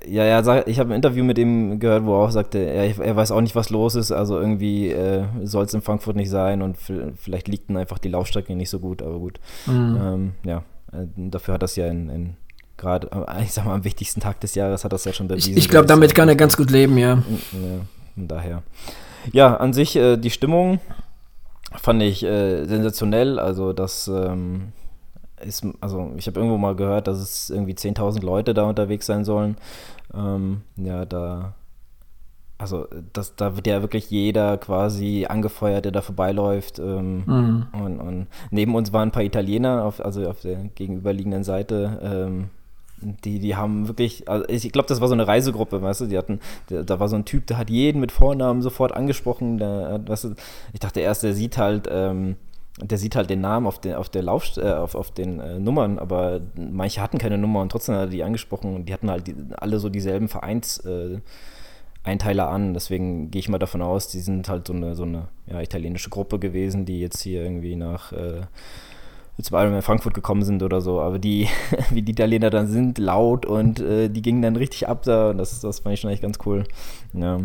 [0.06, 3.16] ja, ja, ich habe ein Interview mit ihm gehört, wo er auch sagte, er, er
[3.16, 4.12] weiß auch nicht, was los ist.
[4.12, 6.76] Also irgendwie äh, soll es in Frankfurt nicht sein und
[7.16, 9.40] vielleicht liegt dann einfach die Laufstrecke nicht so gut, aber gut.
[9.66, 9.98] Mhm.
[10.02, 10.58] Ähm, ja,
[10.92, 12.36] äh, dafür hat das ja in, in
[12.76, 15.52] gerade, äh, ich sag mal, am wichtigsten Tag des Jahres hat das ja schon bewiesen.
[15.52, 17.14] Ich, ich glaube, damit kann er ganz gut leben, ja.
[17.52, 17.80] ja.
[18.14, 18.62] Von daher.
[19.32, 20.80] Ja, an sich äh, die Stimmung
[21.76, 23.38] fand ich äh, sensationell.
[23.38, 24.72] Also das ähm,
[25.44, 29.24] ist, also ich habe irgendwo mal gehört, dass es irgendwie 10.000 Leute da unterwegs sein
[29.24, 29.56] sollen.
[30.14, 31.54] Ähm, ja, da,
[32.58, 36.78] also das, da wird ja wirklich jeder quasi angefeuert, der da vorbeiläuft.
[36.78, 37.66] Ähm, mhm.
[37.72, 42.00] und, und, neben uns waren ein paar Italiener, auf, also auf der gegenüberliegenden Seite.
[42.02, 42.50] Ähm,
[43.00, 46.18] die, die haben wirklich, also ich glaube, das war so eine Reisegruppe, weißt du, die
[46.18, 50.00] hatten, der, da war so ein Typ, der hat jeden mit Vornamen sofort angesprochen, der,
[50.06, 50.34] weißt du,
[50.72, 52.36] ich dachte erst, der sieht halt, ähm,
[52.82, 55.58] der sieht halt den Namen auf, den, auf der Lauf, äh, auf, auf den äh,
[55.58, 59.10] Nummern, aber manche hatten keine Nummer und trotzdem hat er die angesprochen und die hatten
[59.10, 61.18] halt die, alle so dieselben Vereins äh,
[62.04, 65.60] an, deswegen gehe ich mal davon aus, die sind halt so eine, so eine ja,
[65.60, 68.40] italienische Gruppe gewesen, die jetzt hier irgendwie nach äh,
[69.42, 71.48] zum Ironman Frankfurt gekommen sind oder so, aber die,
[71.90, 75.38] wie die Italiener dann sind, laut und äh, die gingen dann richtig ab da und
[75.38, 76.64] das, das fand ich schon echt ganz cool.
[77.12, 77.40] Ja.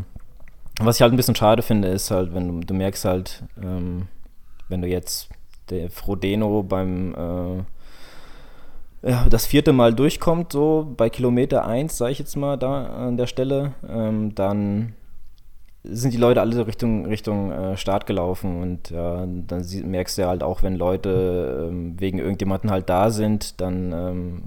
[0.79, 4.07] Was ich halt ein bisschen schade finde, ist halt, wenn du, du merkst halt, ähm,
[4.69, 5.29] wenn du jetzt
[5.69, 7.63] der Frodeno beim äh,
[9.29, 13.27] das vierte Mal durchkommt, so bei Kilometer 1, sage ich jetzt mal da an der
[13.27, 14.93] Stelle, ähm, dann
[15.85, 20.27] sind die Leute alle Richtung, Richtung äh, Start gelaufen und ja, dann sie, merkst du
[20.27, 24.43] halt auch, wenn Leute ähm, wegen irgendjemanden halt da sind, dann ähm,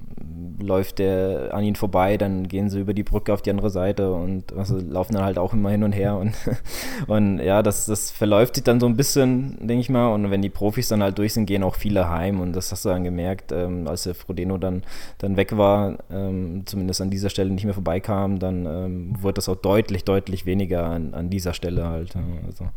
[0.59, 4.13] läuft der an ihnen vorbei, dann gehen sie über die Brücke auf die andere Seite
[4.13, 6.33] und also, laufen dann halt auch immer hin und her und,
[7.07, 10.41] und ja, das, das verläuft sich dann so ein bisschen, denke ich mal, und wenn
[10.41, 13.05] die Profis dann halt durch sind, gehen auch viele heim und das hast du dann
[13.05, 14.85] gemerkt, ähm, als der Frodeno dann,
[15.19, 19.51] dann weg war, ähm, zumindest an dieser Stelle nicht mehr vorbeikam, dann ähm, wurde das
[19.51, 22.15] auch deutlich, deutlich weniger an, an an dieser Stelle halt.
[22.47, 22.69] Also,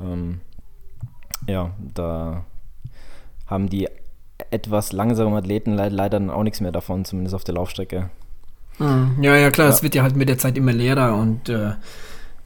[0.00, 0.40] ähm,
[1.48, 2.44] ja, da
[3.46, 3.88] haben die
[4.50, 8.10] etwas langsamen Athleten leider dann auch nichts mehr davon, zumindest auf der Laufstrecke.
[8.78, 11.72] Hm, ja, ja, klar, es wird ja halt mit der Zeit immer leerer und äh,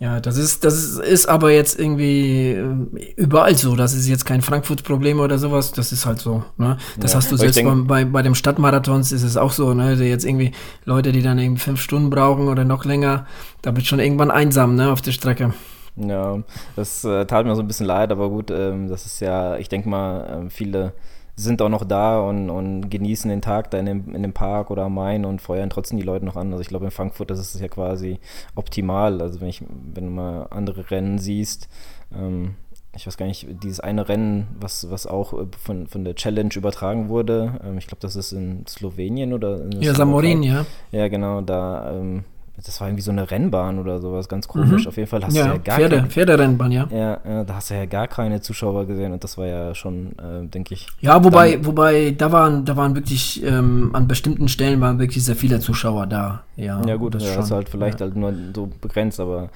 [0.01, 3.77] ja, das ist, das ist, ist aber jetzt irgendwie äh, überall so.
[3.77, 5.73] Das ist jetzt kein Frankfurt-Problem oder sowas.
[5.73, 6.43] Das ist halt so.
[6.57, 6.79] Ne?
[6.99, 9.75] Das ja, hast du selbst denk, bei, bei dem Stadtmarathons ist es auch so.
[9.75, 9.93] Ne?
[9.97, 10.53] Jetzt irgendwie
[10.87, 13.27] Leute, die dann irgendwie fünf Stunden brauchen oder noch länger,
[13.61, 15.53] da wird schon irgendwann einsam ne, auf der Strecke.
[15.97, 16.39] Ja,
[16.77, 19.69] das äh, tat mir so ein bisschen leid, aber gut, ähm, das ist ja, ich
[19.69, 20.95] denke mal, äh, viele
[21.42, 24.70] sind auch noch da und, und genießen den Tag da in dem, in dem Park
[24.70, 26.53] oder am Main und feuern trotzdem die Leute noch an.
[26.53, 28.18] Also ich glaube in Frankfurt das ist es ja quasi
[28.55, 29.20] optimal.
[29.20, 29.62] Also wenn ich,
[29.94, 31.68] wenn du mal andere Rennen siehst,
[32.14, 32.55] ähm,
[32.94, 36.50] ich weiß gar nicht, dieses eine Rennen, was, was auch äh, von, von der Challenge
[36.55, 40.66] übertragen wurde, ähm, ich glaube, das ist in Slowenien oder in Ja, Samorin, ja.
[40.90, 42.24] Ja, genau, da ähm,
[42.64, 44.83] das war irgendwie so eine Rennbahn oder sowas, ganz komisch.
[44.83, 44.88] Mhm.
[44.88, 46.88] Auf jeden Fall hast ja, du ja gar Pferde, keine, Pferderennbahn, ja.
[46.90, 47.18] ja.
[47.25, 50.46] Ja, da hast du ja gar keine Zuschauer gesehen und das war ja schon, äh,
[50.46, 50.88] denke ich.
[51.01, 55.25] Ja, wobei, dann, wobei, da waren, da waren wirklich, ähm, an bestimmten Stellen waren wirklich
[55.25, 56.44] sehr viele Zuschauer da.
[56.57, 59.51] Ja, ja gut, das ja, ist halt vielleicht halt nur so begrenzt, aber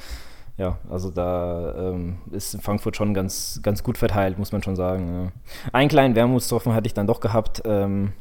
[0.56, 5.24] ja, also da ähm, ist Frankfurt schon ganz, ganz gut verteilt, muss man schon sagen.
[5.24, 5.32] Ja.
[5.72, 7.62] Einen kleinen Wermutstropfen hatte ich dann doch gehabt.
[7.64, 8.12] Ähm,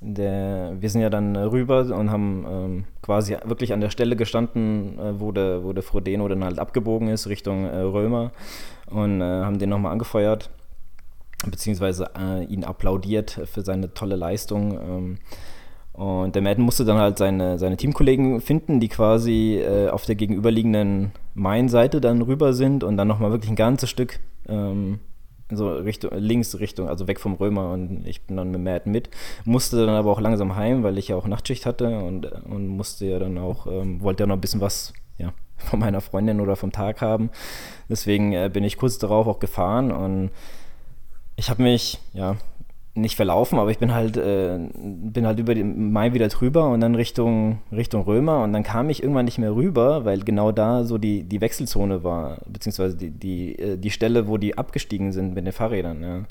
[0.00, 4.98] der, wir sind ja dann rüber und haben ähm, quasi wirklich an der Stelle gestanden,
[4.98, 8.30] äh, wo, der, wo der Frodeno dann halt abgebogen ist Richtung äh, Römer
[8.90, 10.50] und äh, haben den nochmal angefeuert,
[11.50, 14.78] beziehungsweise äh, ihn applaudiert für seine tolle Leistung.
[14.78, 15.18] Ähm,
[15.94, 20.14] und der Madden musste dann halt seine, seine Teamkollegen finden, die quasi äh, auf der
[20.14, 25.00] gegenüberliegenden Main-Seite dann rüber sind und dann nochmal wirklich ein ganzes Stück ähm,
[25.50, 29.10] so Richtung, links Richtung, also weg vom Römer und ich bin dann mit Matt mit.
[29.44, 33.06] Musste dann aber auch langsam heim, weil ich ja auch Nachtschicht hatte und, und musste
[33.06, 36.56] ja dann auch, ähm, wollte ja noch ein bisschen was ja, von meiner Freundin oder
[36.56, 37.30] vom Tag haben.
[37.88, 40.30] Deswegen äh, bin ich kurz darauf auch gefahren und
[41.36, 42.36] ich habe mich, ja,
[43.00, 46.80] nicht verlaufen, aber ich bin halt, äh, bin halt über den Mai wieder drüber und
[46.80, 50.84] dann Richtung, Richtung Römer und dann kam ich irgendwann nicht mehr rüber, weil genau da
[50.84, 55.34] so die, die Wechselzone war, beziehungsweise die, die, äh, die Stelle, wo die abgestiegen sind
[55.34, 56.02] mit den Fahrrädern.
[56.02, 56.24] Ja.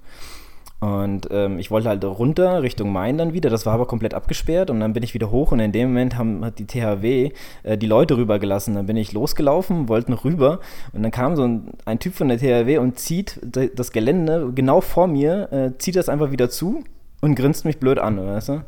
[0.80, 4.70] Und ähm, ich wollte halt runter Richtung Main dann wieder, das war aber komplett abgesperrt
[4.70, 7.32] und dann bin ich wieder hoch und in dem Moment haben, hat die THW
[7.64, 8.76] äh, die Leute rübergelassen.
[8.76, 10.60] Dann bin ich losgelaufen, wollte noch rüber
[10.94, 14.82] und dann kam so ein, ein Typ von der THW und zieht das Gelände genau
[14.82, 16.84] vor mir, äh, zieht das einfach wieder zu
[17.22, 18.64] und grinst mich blöd an, weißt du?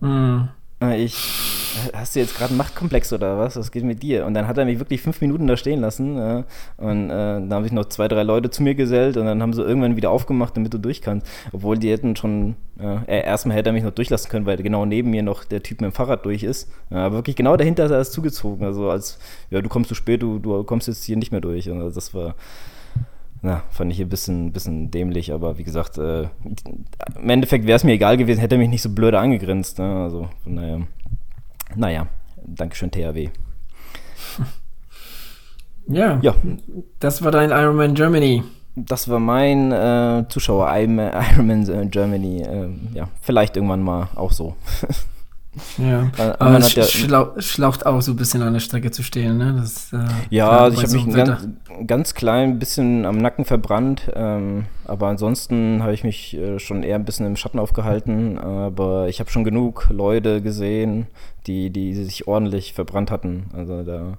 [0.00, 0.48] Mhm.
[0.96, 1.59] Ich
[1.92, 3.56] hast du jetzt gerade einen Machtkomplex oder was?
[3.56, 4.26] Was geht mit dir?
[4.26, 6.18] Und dann hat er mich wirklich fünf Minuten da stehen lassen.
[6.18, 6.42] Äh,
[6.76, 9.52] und äh, dann haben sich noch zwei, drei Leute zu mir gesellt und dann haben
[9.52, 11.26] sie irgendwann wieder aufgemacht, damit du durch kannst.
[11.52, 15.10] Obwohl die hätten schon, äh, erstmal hätte er mich noch durchlassen können, weil genau neben
[15.10, 16.70] mir noch der Typ mit dem Fahrrad durch ist.
[16.90, 18.64] aber wirklich genau dahinter hat er es zugezogen.
[18.64, 19.18] Also als,
[19.50, 21.70] ja, du kommst zu spät, du, du kommst jetzt hier nicht mehr durch.
[21.70, 22.34] Und das war
[23.42, 26.24] na, fand ich ein bisschen, bisschen dämlich, aber wie gesagt, äh,
[27.22, 29.78] im Endeffekt wäre es mir egal gewesen, hätte er mich nicht so blöde angegrinst.
[29.78, 30.02] Ne?
[30.02, 30.80] Also, naja,
[31.76, 32.06] naja,
[32.46, 33.28] Dankeschön, THW.
[35.88, 36.36] Ja, ja,
[37.00, 38.44] das war dein Ironman Germany.
[38.76, 42.42] Das war mein äh, Zuschauer Ironman äh, Germany.
[42.42, 44.54] Äh, ja, vielleicht irgendwann mal auch so.
[45.78, 49.38] Ja, aber es ja schlau schlaucht auch so ein bisschen an der Strecke zu stehen,
[49.38, 49.56] ne?
[49.58, 49.98] Das, äh,
[50.30, 51.48] ja, also ich habe mich ein ganz,
[51.88, 56.94] ganz klein bisschen am Nacken verbrannt, ähm, aber ansonsten habe ich mich äh, schon eher
[56.94, 61.08] ein bisschen im Schatten aufgehalten, aber ich habe schon genug Leute gesehen,
[61.48, 64.18] die, die sich ordentlich verbrannt hatten, also da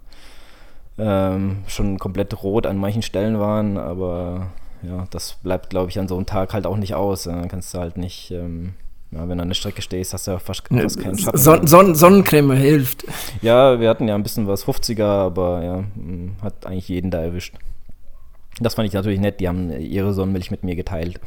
[0.98, 4.48] ähm, schon komplett rot an manchen Stellen waren, aber
[4.84, 7.74] ja, das bleibt, glaube ich, an so einem Tag halt auch nicht aus, dann kannst
[7.74, 8.32] du halt nicht...
[8.32, 8.74] Ähm,
[9.12, 11.38] ja, wenn du an der Strecke stehst, hast du ja fast, fast keinen Schatten.
[11.38, 13.06] Son Son Sonnencreme hilft.
[13.42, 17.22] Ja, wir hatten ja ein bisschen was 50er, aber ja, hm, hat eigentlich jeden da
[17.22, 17.56] erwischt.
[18.60, 21.20] Das fand ich natürlich nett, die haben ihre Sonnenmilch mit mir geteilt.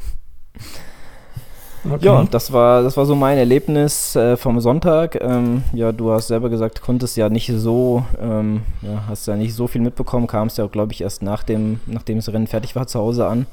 [1.91, 2.05] Okay.
[2.05, 5.17] Ja, das war, das war so mein Erlebnis äh, vom Sonntag.
[5.21, 9.53] Ähm, ja, du hast selber gesagt, konntest ja nicht so, ähm, ja, hast ja nicht
[9.53, 12.87] so viel mitbekommen, kamst ja, glaube ich, erst nach dem, nachdem das Rennen fertig war
[12.87, 13.45] zu Hause an.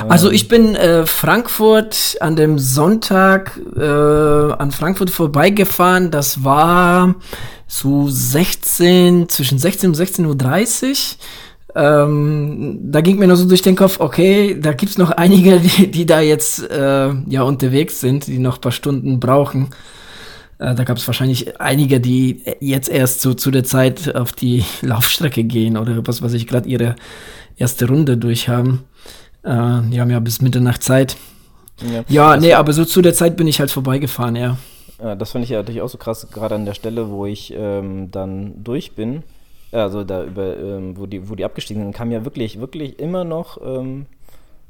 [0.00, 6.10] Ähm, also ich bin äh, Frankfurt an dem Sonntag äh, an Frankfurt vorbeigefahren.
[6.10, 7.14] Das war
[7.68, 10.96] so 16, zwischen 16 und 16.30 Uhr.
[11.74, 15.90] Ähm, da ging mir nur so durch den Kopf, okay, da gibt's noch einige, die,
[15.90, 19.68] die da jetzt äh, ja unterwegs sind, die noch paar Stunden brauchen.
[20.58, 25.44] Äh, da gab's wahrscheinlich einige, die jetzt erst so zu der Zeit auf die Laufstrecke
[25.44, 26.96] gehen oder was weiß ich, gerade ihre
[27.56, 28.84] erste Runde durchhaben.
[29.42, 31.16] Äh, die haben ja bis Mitternacht Zeit.
[31.82, 34.58] Ja, ja nee, aber so zu der Zeit bin ich halt vorbeigefahren, ja.
[35.00, 37.54] ja das fand ich ja natürlich auch so krass, gerade an der Stelle, wo ich
[37.56, 39.22] ähm, dann durch bin
[39.72, 43.24] also da über, ähm, wo, die, wo die abgestiegen sind, kam ja wirklich, wirklich immer
[43.24, 44.06] noch ähm,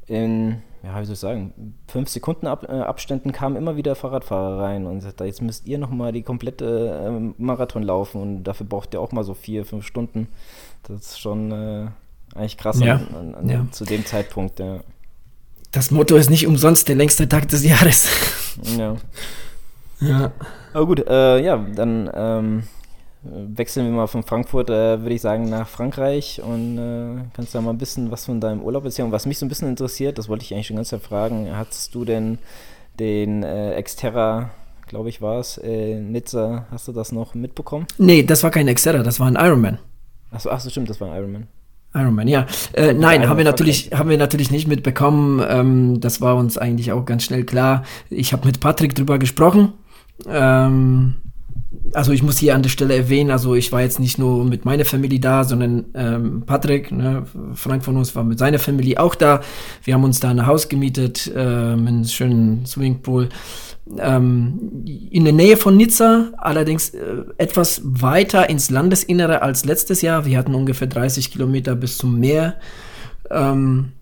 [0.06, 4.62] in, ja, wie soll ich sagen, fünf Sekunden Ab, äh, Abständen kamen immer wieder Fahrradfahrer
[4.62, 8.92] rein und sagte, jetzt müsst ihr nochmal die komplette äh, Marathon laufen und dafür braucht
[8.92, 10.28] ihr auch mal so vier, fünf Stunden.
[10.82, 11.86] Das ist schon äh,
[12.34, 13.00] eigentlich krass ja.
[13.18, 13.66] an, an, ja.
[13.70, 14.80] zu dem Zeitpunkt, ja.
[15.72, 18.08] Das Motto ist nicht umsonst der längste Tag des Jahres.
[18.76, 18.96] Ja.
[20.02, 20.32] Ja.
[20.72, 22.62] Aber gut, äh, ja, dann ähm,
[23.22, 27.58] wechseln wir mal von Frankfurt, äh, würde ich sagen, nach Frankreich und äh, kannst du
[27.58, 29.12] da mal ein bisschen was von deinem Urlaub erzählen.
[29.12, 32.04] Was mich so ein bisschen interessiert, das wollte ich eigentlich schon ganz fragen, hattest du
[32.04, 32.38] denn
[32.98, 34.50] den äh, Xterra,
[34.88, 37.86] glaube ich war es, äh, Nizza, hast du das noch mitbekommen?
[37.98, 39.78] Nee, das war kein Xterra, das war ein Ironman.
[40.30, 41.46] Achso, ach so, stimmt, das war ein Ironman.
[41.92, 42.46] Ironman, ja.
[42.72, 45.44] Äh, nein, haben wir natürlich, haben wir natürlich nicht mitbekommen.
[45.46, 47.82] Ähm, das war uns eigentlich auch ganz schnell klar.
[48.10, 49.72] Ich habe mit Patrick drüber gesprochen.
[50.28, 51.16] Ähm,
[51.94, 54.64] also ich muss hier an der Stelle erwähnen, also ich war jetzt nicht nur mit
[54.64, 57.24] meiner Familie da, sondern ähm, Patrick, ne,
[57.54, 59.40] Frank von uns war mit seiner Familie auch da.
[59.84, 63.28] Wir haben uns da ein Haus gemietet, äh, mit einem schönen Swimmingpool.
[63.98, 70.24] Ähm, in der Nähe von Nizza, allerdings äh, etwas weiter ins Landesinnere als letztes Jahr.
[70.24, 72.56] Wir hatten ungefähr 30 Kilometer bis zum Meer.
[73.30, 73.92] Ähm,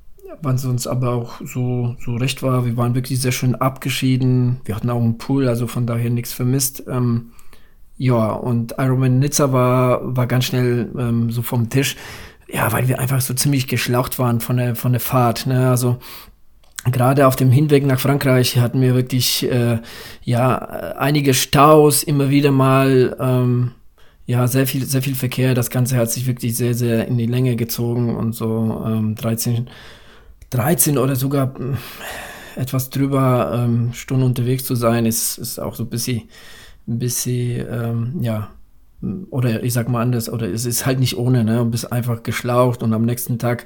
[0.42, 2.64] was uns aber auch so, so recht war.
[2.64, 4.61] Wir waren wirklich sehr schön abgeschieden.
[4.64, 6.85] Wir hatten auch einen Pool, also von daher nichts vermisst.
[6.88, 7.33] Ähm,
[7.98, 11.96] ja, und Ironman Nizza war, war ganz schnell ähm, so vom Tisch.
[12.50, 15.46] Ja, weil wir einfach so ziemlich geschlaucht waren von der, von der Fahrt.
[15.46, 15.68] Ne?
[15.68, 15.98] Also
[16.90, 19.80] gerade auf dem Hinweg nach Frankreich hatten wir wirklich äh,
[20.22, 20.56] ja
[20.96, 23.72] einige Staus, immer wieder mal ähm,
[24.26, 25.54] ja sehr viel sehr viel Verkehr.
[25.54, 29.68] Das Ganze hat sich wirklich sehr sehr in die Länge gezogen und so ähm, 13
[30.50, 35.82] 13 oder sogar äh, etwas drüber ähm, Stunden unterwegs zu sein, ist ist auch so
[35.84, 36.22] ein bisschen
[36.88, 38.51] bis sie, ähm, ja,
[39.31, 41.59] oder ich sag mal anders, oder es ist halt nicht ohne, ne?
[41.59, 43.64] Du bist einfach geschlaucht und am nächsten Tag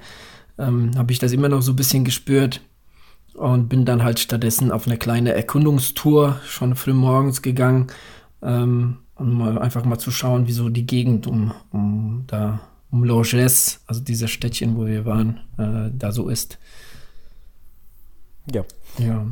[0.58, 2.60] ähm, habe ich das immer noch so ein bisschen gespürt
[3.34, 7.86] und bin dann halt stattdessen auf eine kleine Erkundungstour schon früh morgens gegangen,
[8.42, 13.04] ähm, um mal einfach mal zu schauen, wie so die Gegend um, um da um
[13.04, 16.58] Loges, also dieser Städtchen, wo wir waren, äh, da so ist.
[18.52, 18.64] Ja.
[18.98, 19.24] Ja.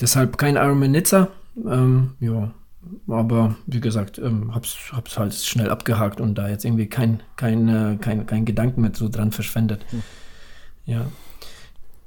[0.00, 1.28] Deshalb kein Ironman Nizza.
[1.56, 2.52] Ähm, ja,
[3.08, 7.68] aber wie gesagt, ähm, hab's, hab's halt schnell abgehakt und da jetzt irgendwie kein, kein,
[7.68, 9.84] äh, kein, kein Gedanken mehr so dran verschwendet.
[9.90, 10.02] Hm.
[10.86, 11.06] Ja.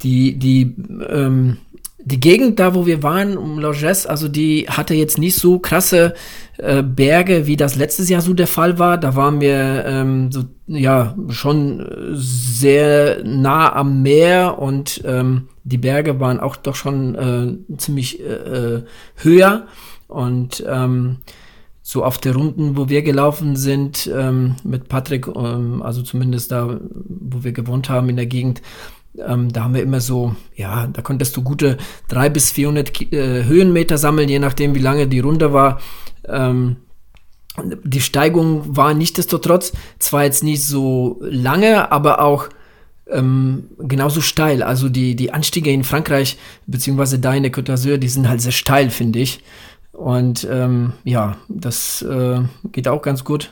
[0.02, 0.76] Die, die,
[1.10, 1.58] ähm,
[2.06, 6.14] die Gegend da, wo wir waren, um Loges, also die hatte jetzt nicht so krasse
[6.58, 9.00] äh, Berge, wie das letztes Jahr so der Fall war.
[9.00, 16.20] Da waren wir ähm, so, ja, schon sehr nah am Meer und ähm, die Berge
[16.20, 18.84] waren auch doch schon äh, ziemlich äh, äh
[19.16, 19.66] höher.
[20.08, 21.18] Und ähm,
[21.82, 26.80] so auf der Runden, wo wir gelaufen sind ähm, mit Patrick, ähm, also zumindest da,
[26.82, 28.62] wo wir gewohnt haben in der Gegend,
[29.26, 33.44] ähm, da haben wir immer so, ja, da konntest du gute 300 bis 400 äh,
[33.46, 35.80] Höhenmeter sammeln, je nachdem, wie lange die Runde war.
[36.28, 36.78] Ähm,
[37.84, 42.50] die Steigung war nichtsdestotrotz zwar jetzt nicht so lange, aber auch
[43.10, 44.64] ähm, genauso steil.
[44.64, 48.42] Also die, die Anstiege in Frankreich, beziehungsweise da in der Côte d'Azur, die sind halt
[48.42, 49.42] sehr steil, finde ich.
[49.96, 53.52] Und ähm, ja, das äh, geht auch ganz gut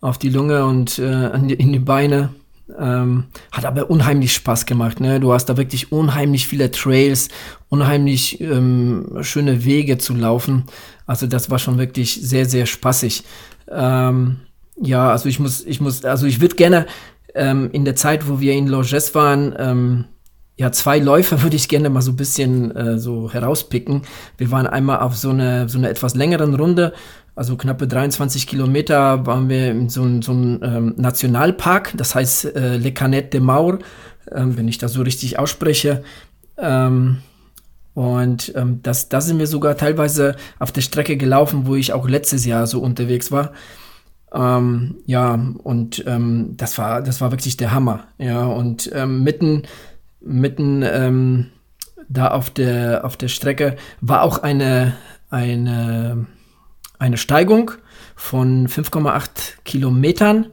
[0.00, 2.30] auf die Lunge und äh, in die Beine.
[2.78, 4.98] Ähm, hat aber unheimlich Spaß gemacht.
[4.98, 5.20] Ne?
[5.20, 7.28] Du hast da wirklich unheimlich viele Trails,
[7.68, 10.64] unheimlich ähm, schöne Wege zu laufen.
[11.06, 13.24] Also das war schon wirklich sehr, sehr spaßig.
[13.70, 14.40] Ähm,
[14.80, 16.86] ja, also ich muss, ich muss, also ich würde gerne
[17.34, 20.04] ähm, in der Zeit, wo wir in Loges waren, ähm,
[20.56, 24.02] ja, zwei Läufe würde ich gerne mal so ein bisschen äh, so herauspicken.
[24.38, 26.92] Wir waren einmal auf so eine, so eine etwas längeren Runde
[27.34, 32.76] also knappe 23 Kilometer waren wir in so, so einem ähm, Nationalpark, das heißt äh,
[32.76, 33.78] Le Canet de Maur,
[34.30, 36.02] ähm, wenn ich das so richtig ausspreche.
[36.58, 37.18] Ähm,
[37.94, 42.06] und ähm, das, da sind wir sogar teilweise auf der Strecke gelaufen, wo ich auch
[42.06, 43.52] letztes Jahr so unterwegs war.
[44.34, 48.04] Ähm, ja, und ähm, das war, das war wirklich der Hammer.
[48.18, 49.62] Ja, und ähm, mitten,
[50.24, 51.50] mitten ähm,
[52.08, 54.94] da auf der, auf der Strecke war auch eine,
[55.30, 56.26] eine
[57.02, 57.72] eine Steigung
[58.14, 60.46] von 5,8 Kilometern.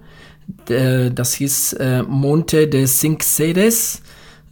[0.65, 4.01] Das hieß äh, Monte de Cinque Sedes.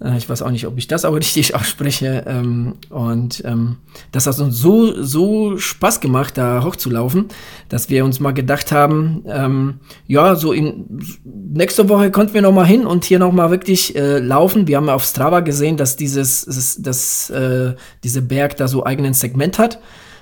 [0.04, 2.24] Äh, ich weiß auch nicht, ob ich das aber richtig ausspreche.
[2.28, 3.78] Ähm, und ähm,
[4.12, 7.28] das hat uns so, so Spaß gemacht, da hochzulaufen,
[7.70, 10.86] dass wir uns mal gedacht haben, ähm, ja, so in
[11.24, 14.68] nächste Woche konnten wir noch mal hin und hier noch mal wirklich äh, laufen.
[14.68, 19.14] Wir haben auf Strava gesehen, dass dieses, das, das, äh, diese Berg da so eigenen
[19.14, 19.80] Segment hat.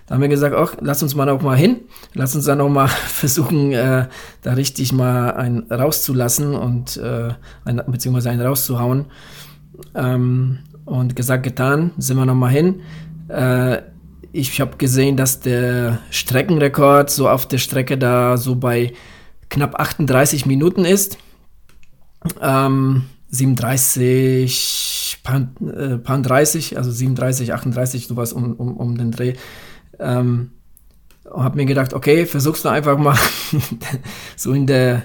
[0.07, 1.81] Da haben wir gesagt, ach, lass uns mal noch mal hin,
[2.13, 4.07] lass uns dann noch mal versuchen, äh,
[4.43, 7.29] da richtig mal einen rauszulassen und äh,
[7.65, 9.05] ein, beziehungsweise einen rauszuhauen.
[9.93, 12.81] Ähm, und gesagt, getan, sind wir noch mal hin.
[13.27, 13.81] Äh,
[14.31, 18.93] ich habe gesehen, dass der Streckenrekord so auf der Strecke da so bei
[19.49, 21.17] knapp 38 Minuten ist.
[22.41, 29.33] Ähm, 37, Pan, äh, Pan 30, also 37, 38, sowas um, um, um den Dreh.
[29.99, 30.51] Ähm,
[31.23, 33.17] und habe mir gedacht, okay, versuch's doch einfach mal
[34.35, 35.03] so in der,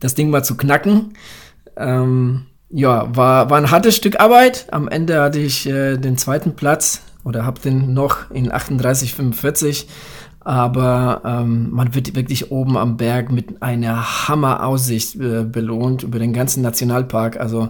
[0.00, 1.14] das Ding mal zu knacken.
[1.76, 4.66] Ähm, ja, war, war ein hartes Stück Arbeit.
[4.70, 9.86] Am Ende hatte ich äh, den zweiten Platz oder habe den noch in 38,45.
[10.42, 16.32] Aber ähm, man wird wirklich oben am Berg mit einer Hammeraussicht äh, belohnt über den
[16.32, 17.38] ganzen Nationalpark.
[17.38, 17.68] Also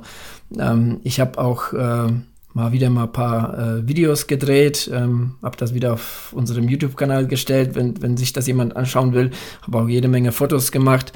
[0.57, 2.13] ähm, ich habe auch äh,
[2.53, 7.27] mal wieder mal ein paar äh, Videos gedreht, ähm, habe das wieder auf unserem YouTube-Kanal
[7.27, 9.31] gestellt, wenn, wenn sich das jemand anschauen will.
[9.63, 11.13] Habe auch jede Menge Fotos gemacht.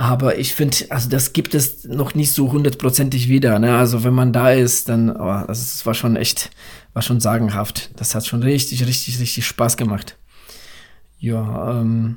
[0.00, 3.58] Aber ich finde, also das gibt es noch nicht so hundertprozentig wieder.
[3.58, 3.76] Ne?
[3.76, 6.48] Also wenn man da ist, dann, oh, das war schon echt,
[6.94, 7.90] war schon sagenhaft.
[8.00, 10.16] Das hat schon richtig, richtig, richtig Spaß gemacht.
[11.18, 12.16] Ja, ähm,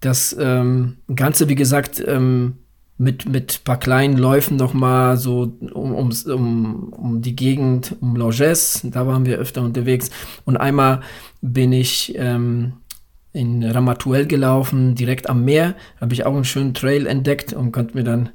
[0.00, 2.56] das ähm, Ganze, wie gesagt, ähm,
[2.96, 8.16] mit, mit paar kleinen Läufen noch mal so um, um, um, um die Gegend, um
[8.16, 10.08] Loges, da waren wir öfter unterwegs.
[10.46, 11.02] Und einmal
[11.42, 12.72] bin ich ähm,
[13.38, 17.96] in Ramatuel gelaufen, direkt am Meer, habe ich auch einen schönen Trail entdeckt und konnte
[17.96, 18.30] mir dann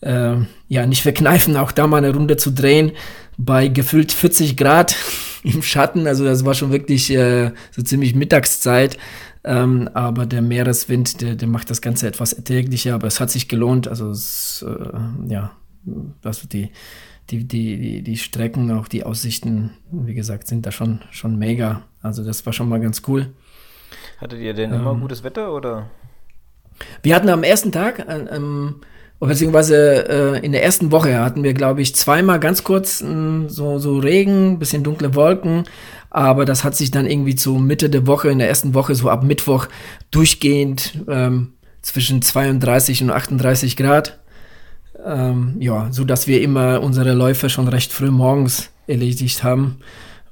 [0.00, 2.92] äh, ja nicht verkneifen, auch da mal eine Runde zu drehen
[3.38, 4.96] bei gefühlt 40 Grad
[5.44, 6.06] im Schatten.
[6.06, 8.98] Also das war schon wirklich äh, so ziemlich Mittagszeit.
[9.44, 13.48] Ähm, aber der Meereswind, der, der macht das Ganze etwas erträglicher, aber es hat sich
[13.48, 13.88] gelohnt.
[13.88, 15.52] Also es, äh, ja,
[16.22, 16.70] also die,
[17.30, 21.82] die, die, die, Strecken, auch die Aussichten, wie gesagt, sind da schon, schon mega.
[22.02, 23.32] Also das war schon mal ganz cool.
[24.22, 25.90] Hattet ihr denn ähm, immer gutes Wetter oder?
[27.02, 28.76] Wir hatten am ersten Tag, ähm,
[29.18, 33.78] beziehungsweise äh, in der ersten Woche hatten wir, glaube ich, zweimal ganz kurz äh, so,
[33.78, 35.64] so Regen, bisschen dunkle Wolken,
[36.08, 39.10] aber das hat sich dann irgendwie zu Mitte der Woche, in der ersten Woche, so
[39.10, 39.66] ab Mittwoch
[40.12, 44.20] durchgehend ähm, zwischen 32 und 38 Grad.
[45.04, 49.78] Ähm, ja, so dass wir immer unsere Läufe schon recht früh morgens erledigt haben,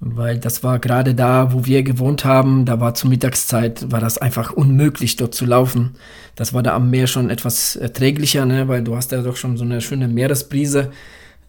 [0.00, 4.18] weil das war gerade da, wo wir gewohnt haben, da war zur Mittagszeit, war das
[4.18, 5.92] einfach unmöglich dort zu laufen.
[6.37, 9.56] Das war da am Meer schon etwas erträglicher, ne, weil du hast ja doch schon
[9.56, 10.90] so eine schöne Meeresbrise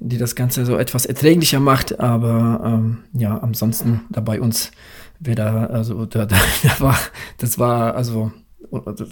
[0.02, 2.00] die das Ganze so etwas erträglicher macht.
[2.00, 4.72] Aber ähm, ja, ansonsten da bei uns
[5.20, 6.98] wäre da, also da, da, da war,
[7.38, 8.32] das war also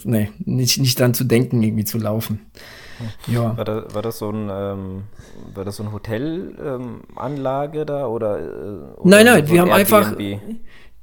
[0.04, 2.40] nee, nicht, nicht dran zu denken, irgendwie zu laufen.
[3.28, 3.58] Ja.
[3.58, 5.04] War das, war das so ein, ähm,
[5.54, 9.00] war das so ein Hotelanlage ähm, da oder, äh, oder?
[9.04, 9.94] nein, nein, so wir haben Airbnb?
[9.94, 10.18] einfach.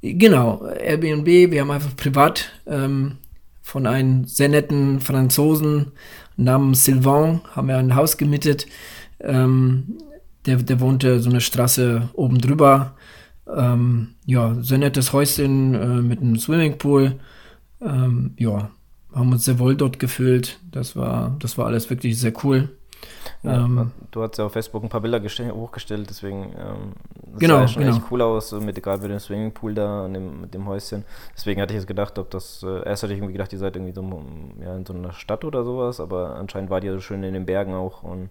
[0.01, 3.17] Genau, Airbnb, wir haben einfach privat ähm,
[3.61, 5.91] von einem sehr netten Franzosen
[6.37, 8.67] namens Sylvain, haben wir ein Haus gemietet.
[9.19, 9.97] Ähm,
[10.45, 12.95] der, der wohnte so eine Straße oben drüber.
[13.53, 17.19] Ähm, ja, sehr nettes Häuschen äh, mit einem Swimmingpool.
[17.81, 18.69] Ähm, ja,
[19.13, 20.59] haben uns sehr wohl dort gefühlt.
[20.71, 22.69] Das war, das war alles wirklich sehr cool.
[23.43, 26.93] Ja, ähm, du hast ja auf Facebook ein paar Bilder hochgestellt, deswegen ähm,
[27.31, 27.95] das genau, sah schon genau.
[27.95, 31.03] echt cool aus, mit egal mit dem Swimmingpool da und dem, mit dem Häuschen.
[31.35, 33.75] Deswegen hatte ich jetzt gedacht, ob das, äh, erst hatte ich irgendwie gedacht, ihr seid
[33.75, 34.01] irgendwie so
[34.61, 37.33] ja, in so einer Stadt oder sowas, aber anscheinend war die ja so schön in
[37.33, 38.29] den Bergen auch und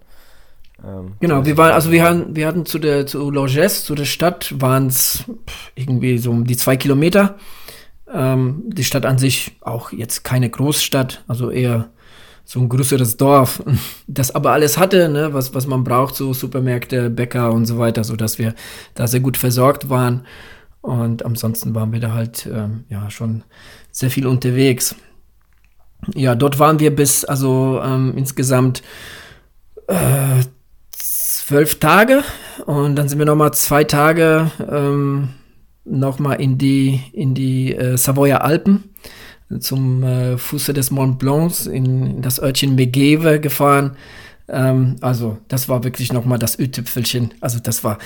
[0.85, 4.05] ähm, genau, wir waren, also wir hatten, wir hatten zu der zu Loges, zu der
[4.05, 5.25] Stadt, waren es
[5.75, 7.37] irgendwie so um die zwei Kilometer.
[8.13, 11.91] Ähm, die Stadt an sich auch jetzt keine Großstadt, also eher
[12.45, 13.63] so ein größeres Dorf,
[14.07, 18.05] das aber alles hatte, ne, was, was man braucht, so Supermärkte, Bäcker und so weiter,
[18.05, 18.55] so dass wir
[18.95, 20.25] da sehr gut versorgt waren.
[20.81, 23.43] Und ansonsten waren wir da halt ähm, ja schon
[23.91, 24.95] sehr viel unterwegs.
[26.15, 28.83] Ja, dort waren wir bis also ähm, insgesamt
[29.89, 30.45] äh,
[30.93, 32.23] zwölf Tage
[32.67, 35.31] und dann sind wir noch mal zwei Tage ähm,
[35.87, 38.85] nochmal in die, in die äh, Savoyer Alpen
[39.61, 43.97] zum äh, Fuße des Mont Blanc in, in das Örtchen Megeve gefahren.
[44.49, 47.35] Ähm, also das war wirklich nochmal das Ü-Tüpfelchen.
[47.41, 47.99] Also das war,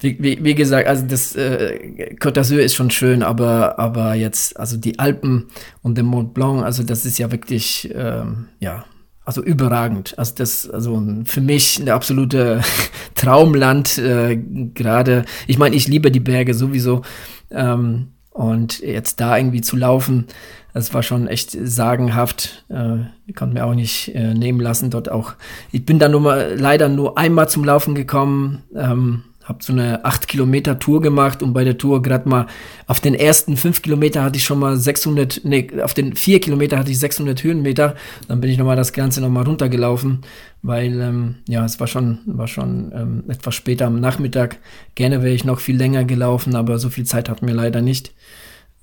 [0.00, 4.58] wie, wie, wie, gesagt, also das äh, Côte d'Azur ist schon schön, aber, aber jetzt,
[4.58, 5.46] also die Alpen
[5.82, 8.84] und der Mont Blanc, also das ist ja wirklich, ähm, ja,
[9.24, 10.18] also überragend.
[10.18, 12.60] Also das, also für mich eine absolute
[13.14, 13.98] Traumland.
[13.98, 14.36] Äh,
[14.74, 17.02] Gerade, ich meine, ich liebe die Berge sowieso.
[17.50, 20.26] Ähm, und jetzt da irgendwie zu laufen,
[20.72, 22.64] das war schon echt sagenhaft.
[22.70, 24.90] Äh, konnte mir auch nicht äh, nehmen lassen.
[24.90, 25.34] Dort auch.
[25.70, 28.62] Ich bin da nur mal leider nur einmal zum Laufen gekommen.
[28.74, 32.46] Ähm, habe so eine 8 Kilometer Tour gemacht und bei der Tour gerade mal
[32.86, 36.78] auf den ersten 5 Kilometer hatte ich schon mal 600, nee, auf den 4 Kilometer
[36.78, 37.96] hatte ich 600 Höhenmeter.
[38.28, 40.20] Dann bin ich nochmal das Ganze nochmal runtergelaufen,
[40.62, 44.58] weil, ähm, ja, es war schon, war schon ähm, etwas später am Nachmittag.
[44.94, 48.14] Gerne wäre ich noch viel länger gelaufen, aber so viel Zeit hatten wir leider nicht.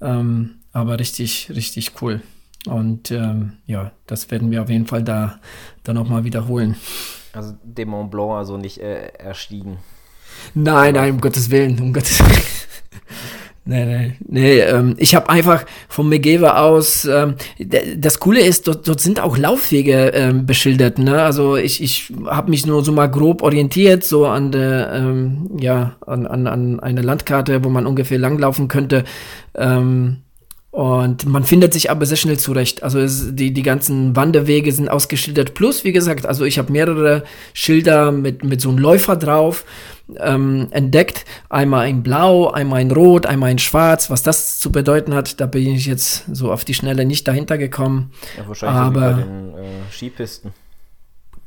[0.02, 2.22] Ähm, aber richtig, richtig cool.
[2.68, 5.40] Und ähm, ja, das werden wir auf jeden Fall da,
[5.84, 6.76] da nochmal wiederholen.
[7.34, 9.78] Also dem Mont Blanc also nicht äh, erstiegen.
[10.54, 12.60] Nein, nein, um Gottes Willen, um Gottes Willen.
[13.70, 14.60] Nee, nee, nee.
[14.62, 17.36] Ähm, ich habe einfach vom Megeva aus, ähm,
[17.98, 20.98] das Coole ist, dort, dort sind auch Laufwege ähm, beschildert.
[20.98, 21.22] Ne?
[21.22, 25.98] Also ich, ich habe mich nur so mal grob orientiert, so an der, ähm, ja,
[26.08, 29.04] an, an, an eine Landkarte, wo man ungefähr langlaufen könnte.
[29.54, 30.18] Ähm,
[30.72, 32.82] und man findet sich aber sehr schnell zurecht.
[32.82, 35.54] Also es, die, die ganzen Wanderwege sind ausgeschildert.
[35.54, 37.24] Plus, wie gesagt, also ich habe mehrere
[37.54, 39.64] Schilder mit, mit so einem Läufer drauf
[40.18, 41.26] ähm, entdeckt.
[41.50, 44.10] Einmal in Blau, einmal in Rot, einmal in Schwarz.
[44.10, 47.58] Was das zu bedeuten hat, da bin ich jetzt so auf die Schnelle nicht dahinter
[47.58, 48.12] gekommen.
[48.38, 50.52] Ja, wahrscheinlich aber bei den äh, Skipisten.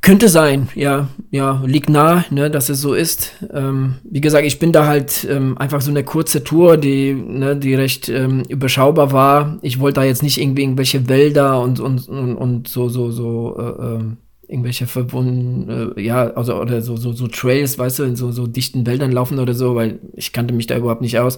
[0.03, 3.31] Könnte sein, ja, ja, liegt nah, ne, dass es so ist.
[3.53, 7.55] Ähm, wie gesagt, ich bin da halt ähm, einfach so eine kurze Tour, die, ne,
[7.55, 9.59] die recht ähm, überschaubar war.
[9.61, 13.55] Ich wollte da jetzt nicht irgendwie irgendwelche Wälder und, und, und, und so, so, so,
[13.57, 14.17] äh, ähm,
[14.47, 18.47] irgendwelche verbunden, äh, ja, also oder so, so, so Trails, weißt du, in so, so
[18.47, 21.37] dichten Wäldern laufen oder so, weil ich kannte mich da überhaupt nicht aus.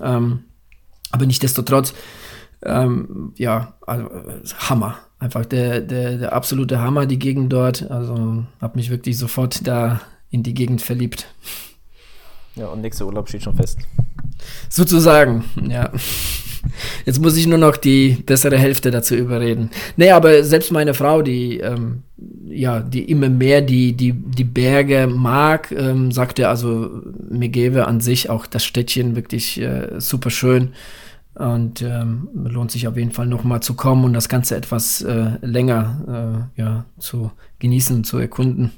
[0.00, 0.40] Ähm,
[1.10, 1.94] aber nichtsdestotrotz,
[2.62, 4.08] ähm, ja, also
[4.58, 7.90] Hammer einfach der, der, der absolute Hammer, die Gegend dort.
[7.90, 10.00] Also habe mich wirklich sofort da
[10.30, 11.26] in die Gegend verliebt.
[12.58, 13.78] Ja, und nächster Urlaub steht schon fest.
[14.68, 15.90] Sozusagen, ja.
[17.04, 19.70] Jetzt muss ich nur noch die bessere Hälfte dazu überreden.
[19.96, 22.02] Nee, aber selbst meine Frau, die, ähm,
[22.46, 26.90] ja, die immer mehr die, die, die Berge mag, ähm, sagte also,
[27.30, 30.72] Megeve an sich, auch das Städtchen wirklich äh, super schön.
[31.34, 35.30] Und ähm, lohnt sich auf jeden Fall nochmal zu kommen und das Ganze etwas äh,
[35.40, 37.30] länger äh, ja, zu
[37.60, 38.72] genießen zu erkunden.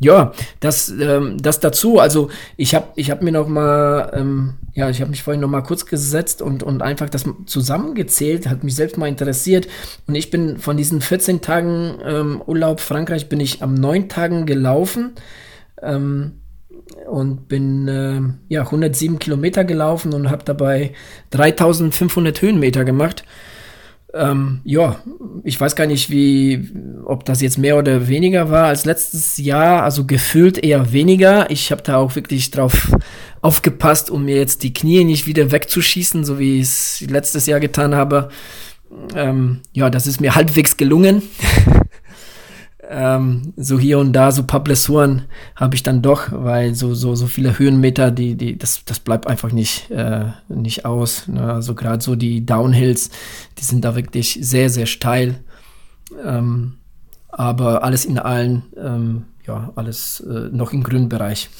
[0.00, 1.98] Ja, das, ähm, das dazu.
[1.98, 5.48] Also ich habe ich hab mir noch mal, ähm, ja, ich habe mich vorhin noch
[5.48, 9.66] mal kurz gesetzt und, und einfach das zusammengezählt, hat mich selbst mal interessiert.
[10.06, 14.46] Und ich bin von diesen 14 Tagen ähm, Urlaub Frankreich, bin ich am neun Tagen
[14.46, 15.12] gelaufen.
[15.82, 16.32] Ähm,
[17.06, 18.20] und bin äh,
[18.52, 20.92] ja 107 Kilometer gelaufen und habe dabei
[21.30, 23.24] 3500 Höhenmeter gemacht.
[24.14, 24.96] Ähm, ja,
[25.44, 26.70] ich weiß gar nicht, wie,
[27.04, 29.82] ob das jetzt mehr oder weniger war als letztes Jahr.
[29.82, 31.50] Also gefühlt eher weniger.
[31.50, 32.90] Ich habe da auch wirklich drauf
[33.42, 37.60] aufgepasst, um mir jetzt die Knie nicht wieder wegzuschießen, so wie ich es letztes Jahr
[37.60, 38.30] getan habe.
[39.14, 41.22] Ähm, ja, das ist mir halbwegs gelungen.
[42.88, 47.14] ähm, so hier und da so paar Blessuren habe ich dann doch, weil so so
[47.14, 51.28] so viele Höhenmeter, die die das das bleibt einfach nicht äh, nicht aus.
[51.28, 51.52] Ne?
[51.52, 53.10] Also gerade so die Downhills,
[53.58, 55.40] die sind da wirklich sehr sehr steil.
[56.24, 56.78] Ähm,
[57.28, 61.50] aber alles in allen, ähm, ja, alles äh, noch im grünen Bereich.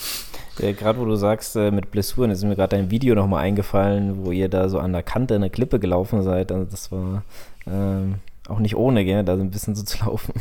[0.59, 4.25] Ja, gerade wo du sagst, äh, mit Blessuren, ist mir gerade ein Video nochmal eingefallen,
[4.25, 6.51] wo ihr da so an der Kante eine Klippe gelaufen seid.
[6.51, 7.23] Also das war
[7.67, 8.17] ähm,
[8.49, 10.33] auch nicht ohne, gell, da so ein bisschen so zu laufen.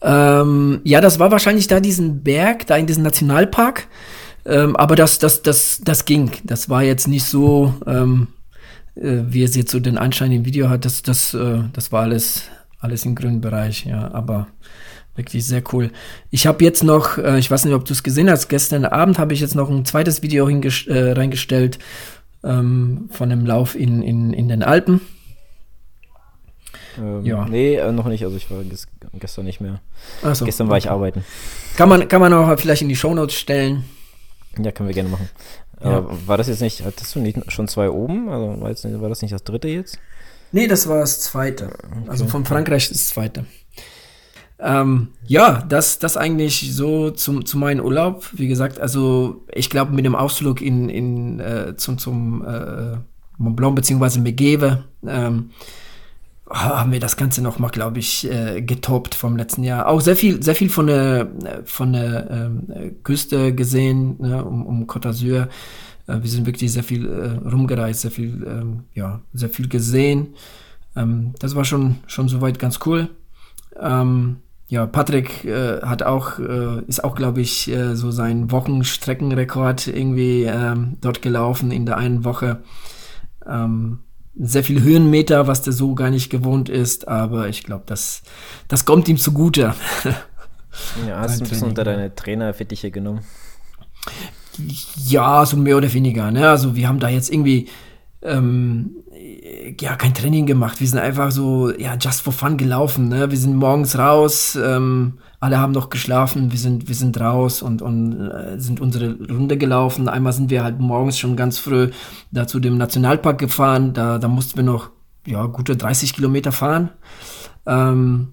[0.00, 3.88] Ähm, ja, das war wahrscheinlich da diesen Berg, da in diesem Nationalpark.
[4.44, 6.30] Ähm, aber das, das, das, das ging.
[6.44, 8.28] Das war jetzt nicht so, ähm,
[8.94, 10.84] äh, wie es jetzt so den Anschein im Video hat.
[10.84, 12.44] Das, das, äh, das war alles,
[12.80, 14.10] alles im grünen Bereich, ja.
[14.12, 14.46] Aber
[15.16, 15.90] wirklich sehr cool.
[16.30, 19.18] Ich habe jetzt noch, äh, ich weiß nicht, ob du es gesehen hast, gestern Abend
[19.18, 21.78] habe ich jetzt noch ein zweites Video äh, reingestellt
[22.44, 25.00] ähm, von einem Lauf in, in, in den Alpen.
[26.98, 27.46] Ähm, ja.
[27.46, 28.24] Nee, äh, noch nicht.
[28.24, 29.80] Also ich war ges gestern nicht mehr.
[30.32, 30.86] So, gestern war okay.
[30.86, 31.24] ich arbeiten.
[31.76, 33.84] Kann man, kann man auch vielleicht in die Shownotes stellen.
[34.58, 35.28] Ja, können wir gerne machen.
[35.82, 35.98] Ja.
[35.98, 38.28] Aber war das jetzt nicht, hattest du nicht schon zwei oben?
[38.28, 39.98] Also war, jetzt, war das nicht das dritte jetzt?
[40.50, 41.66] Nee, das war das zweite.
[41.66, 42.08] Okay.
[42.08, 43.44] Also von Frankreich das zweite.
[44.60, 48.28] Ähm, ja, das, das eigentlich so zum, zu meinem Urlaub.
[48.32, 52.96] Wie gesagt, also ich glaube mit dem Ausflug in, in, äh, zum, zum äh,
[53.36, 54.18] Mont Blanc bzw.
[54.18, 55.50] Megeve ähm,
[56.50, 59.86] haben wir das Ganze noch mal, glaube ich, äh, getoppt vom letzten Jahr.
[59.86, 61.28] Auch sehr viel, sehr viel von der,
[61.64, 65.48] von der ähm, Küste gesehen, ne, um, um Côte d'Azur.
[66.06, 70.34] Äh, wir sind wirklich sehr viel äh, rumgereist, sehr viel, ähm, ja, sehr viel gesehen.
[70.96, 73.08] Ähm, das war schon, schon soweit ganz cool.
[73.78, 74.36] Ähm,
[74.68, 80.44] ja, Patrick äh, hat auch, äh, ist auch, glaube ich, äh, so sein Wochenstreckenrekord irgendwie
[80.44, 82.62] ähm, dort gelaufen in der einen Woche.
[83.46, 84.00] Ähm,
[84.38, 88.22] sehr viel Höhenmeter, was der so gar nicht gewohnt ist, aber ich glaube, das,
[88.68, 89.74] das kommt ihm zugute.
[91.08, 93.20] ja, hast du ein bisschen unter deine Trainerfittiche genommen?
[95.06, 96.30] Ja, so mehr oder weniger.
[96.30, 96.48] Ne?
[96.48, 97.68] Also wir haben da jetzt irgendwie
[98.22, 98.96] ähm,
[99.80, 100.80] ja kein Training gemacht.
[100.80, 103.08] Wir sind einfach so ja just for fun gelaufen.
[103.08, 103.30] Ne?
[103.30, 104.58] Wir sind morgens raus.
[104.60, 109.16] Ähm, alle haben noch geschlafen, wir sind, wir sind raus und, und äh, sind unsere
[109.28, 110.08] Runde gelaufen.
[110.08, 111.90] Einmal sind wir halt morgens schon ganz früh
[112.32, 113.92] da zu dem Nationalpark gefahren.
[113.92, 114.90] Da, da mussten wir noch
[115.26, 116.90] ja, gute 30 Kilometer fahren.
[117.66, 118.28] Ähm,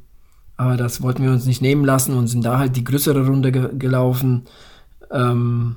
[0.58, 3.52] aber das wollten wir uns nicht nehmen lassen und sind da halt die größere Runde
[3.52, 4.46] ge gelaufen.
[5.12, 5.76] Ähm,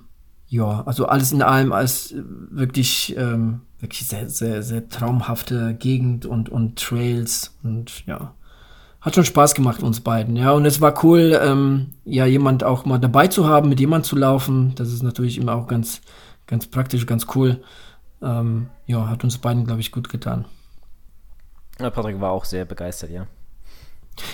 [0.48, 6.48] ja, also alles in allem als wirklich, ähm, wirklich sehr, sehr, sehr traumhafte Gegend und,
[6.48, 8.34] und Trails und ja,
[9.00, 10.52] hat schon Spaß gemacht, uns beiden, ja.
[10.52, 14.16] Und es war cool, ähm, ja, jemand auch mal dabei zu haben, mit jemand zu
[14.16, 14.74] laufen.
[14.74, 16.00] Das ist natürlich immer auch ganz,
[16.46, 17.62] ganz praktisch, ganz cool.
[18.22, 20.46] Ähm, ja, hat uns beiden, glaube ich, gut getan.
[21.78, 23.26] Ja, Patrick war auch sehr begeistert, ja.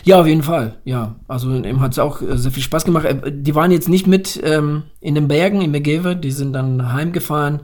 [0.05, 1.17] Ja, auf jeden Fall, ja.
[1.29, 3.05] Also ihm hat es auch äh, sehr viel Spaß gemacht.
[3.05, 6.93] Äh, die waren jetzt nicht mit ähm, in den Bergen, in Megeve, die sind dann
[6.93, 7.61] heimgefahren.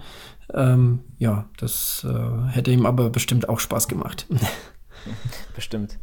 [0.55, 4.27] Ähm, ja, das äh, hätte ihm aber bestimmt auch Spaß gemacht.
[5.55, 5.99] Bestimmt.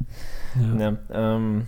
[0.79, 0.91] Ja.
[0.91, 1.65] ja ähm,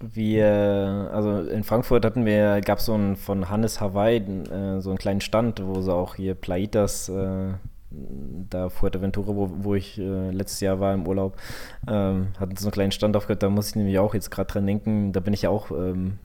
[0.00, 4.90] wir, also in Frankfurt hatten wir, gab es so einen von Hannes Hawaii, äh, so
[4.90, 7.52] einen kleinen Stand, wo sie auch hier Plaitas, äh,
[7.90, 11.36] da Fuerteventura, wo, wo ich äh, letztes Jahr war im Urlaub,
[11.88, 14.66] ähm, hatten so einen kleinen Stand aufgehört, da muss ich nämlich auch jetzt gerade dran
[14.66, 16.18] denken, da bin ich ja auch ähm,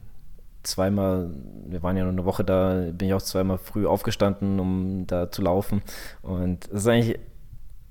[0.64, 1.32] zweimal,
[1.68, 5.32] wir waren ja nur eine Woche da, bin ich auch zweimal früh aufgestanden, um da
[5.32, 5.82] zu laufen
[6.22, 7.20] und das ist eigentlich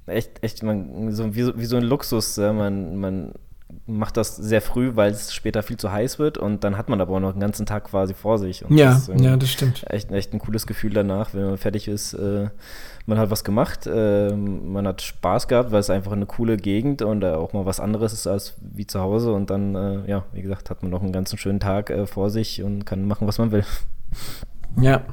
[0.07, 2.37] echt, echt man, so, wie, wie so ein Luxus.
[2.37, 2.53] Ja?
[2.53, 3.33] Man, man
[3.87, 7.01] macht das sehr früh, weil es später viel zu heiß wird und dann hat man
[7.01, 8.65] aber auch noch einen ganzen Tag quasi vor sich.
[8.65, 9.85] Und ja, das ja, das stimmt.
[9.89, 12.15] Echt, echt ein cooles Gefühl danach, wenn man fertig ist.
[12.15, 12.49] Äh,
[13.07, 17.03] man hat was gemacht, äh, man hat Spaß gehabt, weil es einfach eine coole Gegend
[17.03, 20.25] und äh, auch mal was anderes ist als wie zu Hause und dann, äh, ja,
[20.33, 23.27] wie gesagt, hat man noch einen ganzen schönen Tag äh, vor sich und kann machen,
[23.27, 23.65] was man will.
[24.81, 25.05] Ja,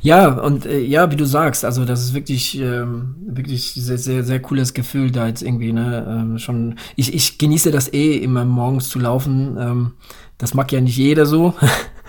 [0.00, 4.22] ja, und äh, ja, wie du sagst, also das ist wirklich, ähm, wirklich sehr, sehr,
[4.22, 8.44] sehr cooles Gefühl, da jetzt irgendwie, ne, ähm, schon, ich, ich genieße das eh immer
[8.44, 9.56] morgens zu laufen.
[9.58, 9.92] Ähm,
[10.38, 11.54] das mag ja nicht jeder so,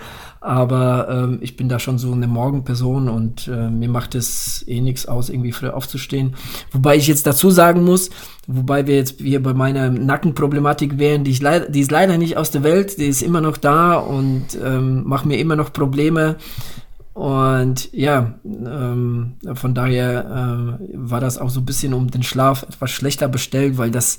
[0.42, 4.80] aber ähm, ich bin da schon so eine Morgenperson und äh, mir macht es eh
[4.80, 6.34] nichts aus, irgendwie früh aufzustehen.
[6.72, 8.10] Wobei ich jetzt dazu sagen muss,
[8.48, 12.36] wobei wir jetzt hier bei meiner Nackenproblematik wären, die, ich leider, die ist leider nicht
[12.36, 16.36] aus der Welt, die ist immer noch da und ähm, macht mir immer noch Probleme
[17.14, 22.62] Und ja, ähm, von daher äh, war das auch so ein bisschen um den Schlaf
[22.64, 24.18] etwas schlechter bestellt, weil das,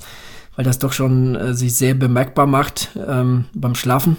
[0.56, 4.18] weil das doch schon äh, sich sehr bemerkbar macht ähm, beim Schlafen.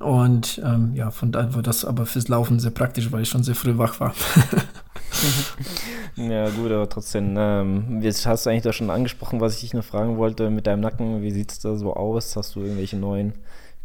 [0.00, 3.42] Und ähm, ja, von daher war das aber fürs Laufen sehr praktisch, weil ich schon
[3.42, 4.14] sehr früh wach war.
[6.16, 9.74] ja, gut, aber trotzdem, ähm, jetzt hast du eigentlich da schon angesprochen, was ich dich
[9.74, 11.22] noch fragen wollte mit deinem Nacken.
[11.22, 12.36] Wie sieht es da so aus?
[12.36, 13.34] Hast du irgendwelche neuen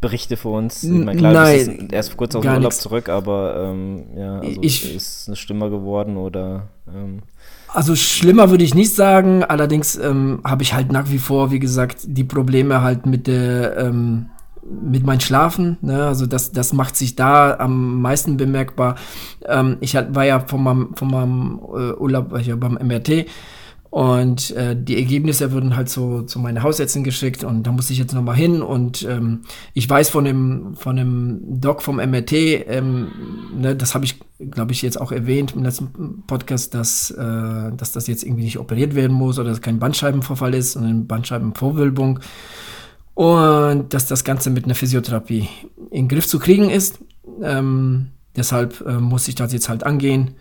[0.00, 0.82] Berichte für uns?
[0.82, 2.80] Ich meine, klar, Nein, du bist erst kurz aus dem Urlaub nix.
[2.80, 6.68] zurück, aber ähm, ja, also ich, ist es schlimmer geworden oder?
[6.88, 7.22] Ähm,
[7.68, 11.58] also schlimmer würde ich nicht sagen, allerdings ähm, habe ich halt nach wie vor, wie
[11.58, 14.26] gesagt, die Probleme halt mit der ähm,
[14.64, 16.06] mit meinem Schlafen, ne?
[16.06, 18.96] also das, das macht sich da am meisten bemerkbar.
[19.46, 23.26] Ähm, ich halt, war ja von meinem, von meinem äh, Urlaub ja beim MRT
[23.92, 27.98] und äh, die Ergebnisse wurden halt so zu meinen Hausärzten geschickt und da muss ich
[27.98, 29.42] jetzt nochmal hin und ähm,
[29.74, 33.08] ich weiß von dem, von dem Doc vom MRT, ähm,
[33.54, 34.18] ne, das habe ich,
[34.50, 38.58] glaube ich, jetzt auch erwähnt im letzten Podcast, dass, äh, dass das jetzt irgendwie nicht
[38.58, 42.20] operiert werden muss oder dass kein Bandscheibenvorfall ist, sondern Bandscheibenvorwölbung
[43.22, 45.48] und dass das Ganze mit einer Physiotherapie
[45.92, 46.98] in den Griff zu kriegen ist.
[47.40, 50.32] Ähm, deshalb äh, muss ich das jetzt halt angehen.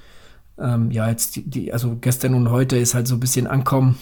[0.58, 4.00] Ähm, ja, jetzt die, die, also gestern und heute ist halt so ein bisschen ankommen.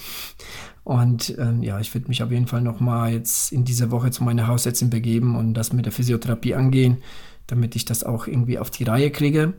[0.86, 4.12] Und ähm, ja, ich würde mich auf jeden Fall noch mal jetzt in dieser Woche
[4.12, 7.00] zu meiner Hausärztin begeben und das mit der Physiotherapie angehen,
[7.48, 9.56] damit ich das auch irgendwie auf die Reihe kriege.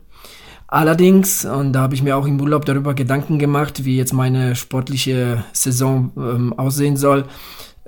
[0.66, 4.56] Allerdings, und da habe ich mir auch im Urlaub darüber Gedanken gemacht, wie jetzt meine
[4.56, 7.26] sportliche Saison ähm, aussehen soll,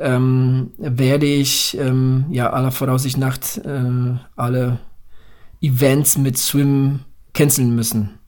[0.03, 4.81] ähm, werde ich ähm, ja aller Voraussicht nach äh, alle
[5.61, 7.01] Events mit Swim
[7.35, 8.19] canceln müssen,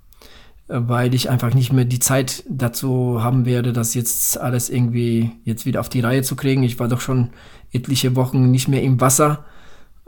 [0.68, 5.66] weil ich einfach nicht mehr die Zeit dazu haben werde, das jetzt alles irgendwie jetzt
[5.66, 6.62] wieder auf die Reihe zu kriegen.
[6.62, 7.30] Ich war doch schon
[7.72, 9.44] etliche Wochen nicht mehr im Wasser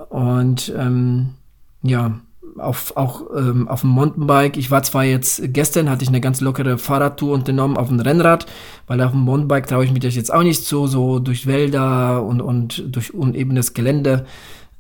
[0.09, 1.35] und ähm,
[1.83, 2.21] ja,
[2.59, 4.57] auf, auch ähm, auf dem Mountainbike.
[4.57, 8.47] Ich war zwar jetzt, gestern hatte ich eine ganz lockere Fahrradtour unternommen auf dem Rennrad,
[8.86, 12.22] weil auf dem Mountainbike traue ich mich das jetzt auch nicht so, so durch Wälder
[12.22, 14.26] und, und durch unebenes Gelände.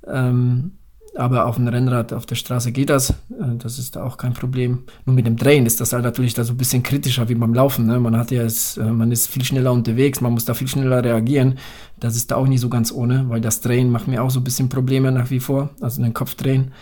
[0.06, 0.72] Ähm,
[1.16, 3.10] aber auf dem Rennrad auf der Straße geht das.
[3.10, 4.84] Äh, das ist da auch kein Problem.
[5.04, 7.54] Nur mit dem Drehen ist das halt natürlich da so ein bisschen kritischer wie beim
[7.54, 7.86] Laufen.
[7.86, 7.98] Ne?
[7.98, 11.02] Man hat ja es, äh, man ist viel schneller unterwegs, man muss da viel schneller
[11.02, 11.58] reagieren.
[11.98, 14.40] Das ist da auch nicht so ganz ohne, weil das Drehen macht mir auch so
[14.40, 15.70] ein bisschen Probleme nach wie vor.
[15.80, 16.72] Also den Kopf drehen.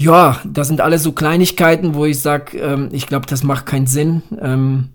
[0.00, 3.88] Ja, das sind alles so Kleinigkeiten, wo ich sage, ähm, ich glaube, das macht keinen
[3.88, 4.22] Sinn.
[4.40, 4.90] Ähm,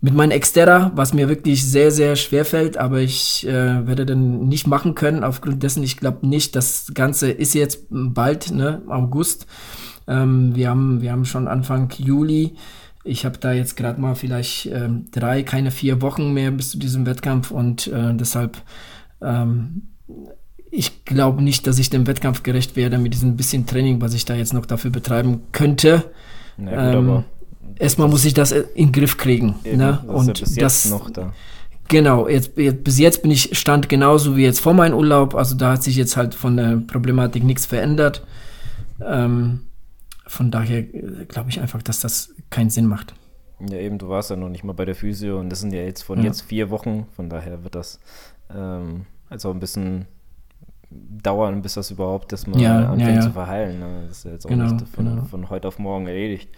[0.00, 4.46] mit meinem Exterra, was mir wirklich sehr, sehr schwer fällt, aber ich äh, werde dann
[4.46, 9.48] nicht machen können, aufgrund dessen, ich glaube nicht, das Ganze ist jetzt bald, ne, August.
[10.06, 12.54] Ähm, wir, haben, wir haben schon Anfang Juli.
[13.02, 16.78] Ich habe da jetzt gerade mal vielleicht ähm, drei, keine vier Wochen mehr bis zu
[16.78, 18.58] diesem Wettkampf und äh, deshalb
[19.20, 19.88] ähm,
[20.74, 24.24] ich glaube nicht, dass ich dem Wettkampf gerecht werde mit diesem bisschen Training, was ich
[24.24, 26.10] da jetzt noch dafür betreiben könnte.
[26.58, 27.24] Ja, gut, ähm,
[27.78, 29.56] erstmal muss ich das in den Griff kriegen.
[29.64, 30.02] Eben, ne?
[30.06, 31.32] Das Und ja das noch da.
[31.88, 35.34] Genau, jetzt, jetzt, bis jetzt bin ich stand genauso wie jetzt vor meinem Urlaub.
[35.34, 38.24] Also da hat sich jetzt halt von der Problematik nichts verändert.
[39.04, 39.60] Ähm,
[40.26, 43.14] von daher äh, glaube ich einfach, dass das keinen Sinn macht.
[43.60, 45.82] Ja, eben, du warst ja noch nicht mal bei der Physio und das sind ja
[45.82, 46.24] jetzt von ja.
[46.24, 47.06] jetzt vier Wochen.
[47.14, 48.00] Von daher wird das
[48.52, 50.06] ähm, also ein bisschen
[50.90, 53.20] dauern, bis das überhaupt das mal ja, anfängt ja, ja.
[53.20, 53.78] zu verheilen.
[53.80, 54.04] Ne?
[54.08, 55.24] Das ist ja jetzt auch genau, nicht von, genau.
[55.24, 56.50] von, heute auf morgen erledigt.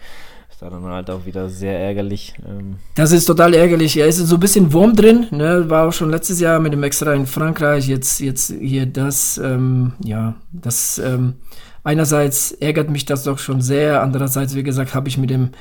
[0.49, 2.33] Ist da dann halt auch wieder sehr ärgerlich.
[2.47, 2.77] Ähm.
[2.95, 3.95] Das ist total ärgerlich.
[3.95, 5.27] Ja, ist so ein bisschen Wurm drin.
[5.31, 5.69] Ne?
[5.69, 7.87] War auch schon letztes Jahr mit dem Extra in Frankreich.
[7.87, 11.35] Jetzt, jetzt hier das, ähm, ja, das, ähm,
[11.83, 14.01] einerseits ärgert mich das doch schon sehr.
[14.01, 15.51] Andererseits, wie gesagt, habe ich mit dem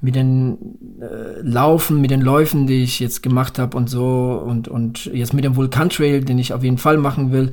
[0.00, 4.68] mit den äh, Laufen, mit den Läufen, die ich jetzt gemacht habe und so und,
[4.68, 7.52] und jetzt mit dem Vulkantrail, den ich auf jeden Fall machen will,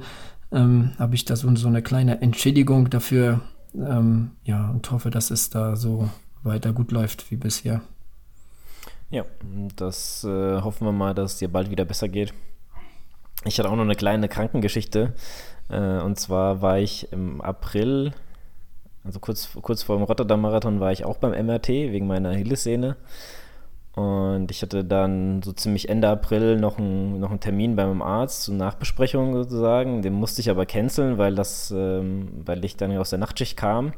[0.56, 3.42] ähm, habe ich da so, so, eine kleine Entschädigung dafür.
[3.76, 6.10] Ähm, ja, und hoffe, dass es da so
[6.44, 7.82] weiter gut läuft wie bisher.
[9.10, 9.26] Ja,
[9.76, 12.34] das äh, hoffen wir mal, dass es dir bald wieder besser geht.
[13.44, 15.14] Ich hatte auch noch eine kleine Krankengeschichte.
[15.70, 18.14] Äh, und zwar war ich im April,
[19.04, 22.96] also kurz, kurz vor dem Rotterdam-Marathon, war ich auch beim MRT wegen meiner Achillessehne.
[23.96, 28.44] Und ich hatte dann so ziemlich Ende April noch, ein, noch einen Termin beim Arzt
[28.44, 30.02] zur Nachbesprechung sozusagen.
[30.02, 33.94] Den musste ich aber canceln, weil das, ähm, weil ich dann aus der Nachtschicht kam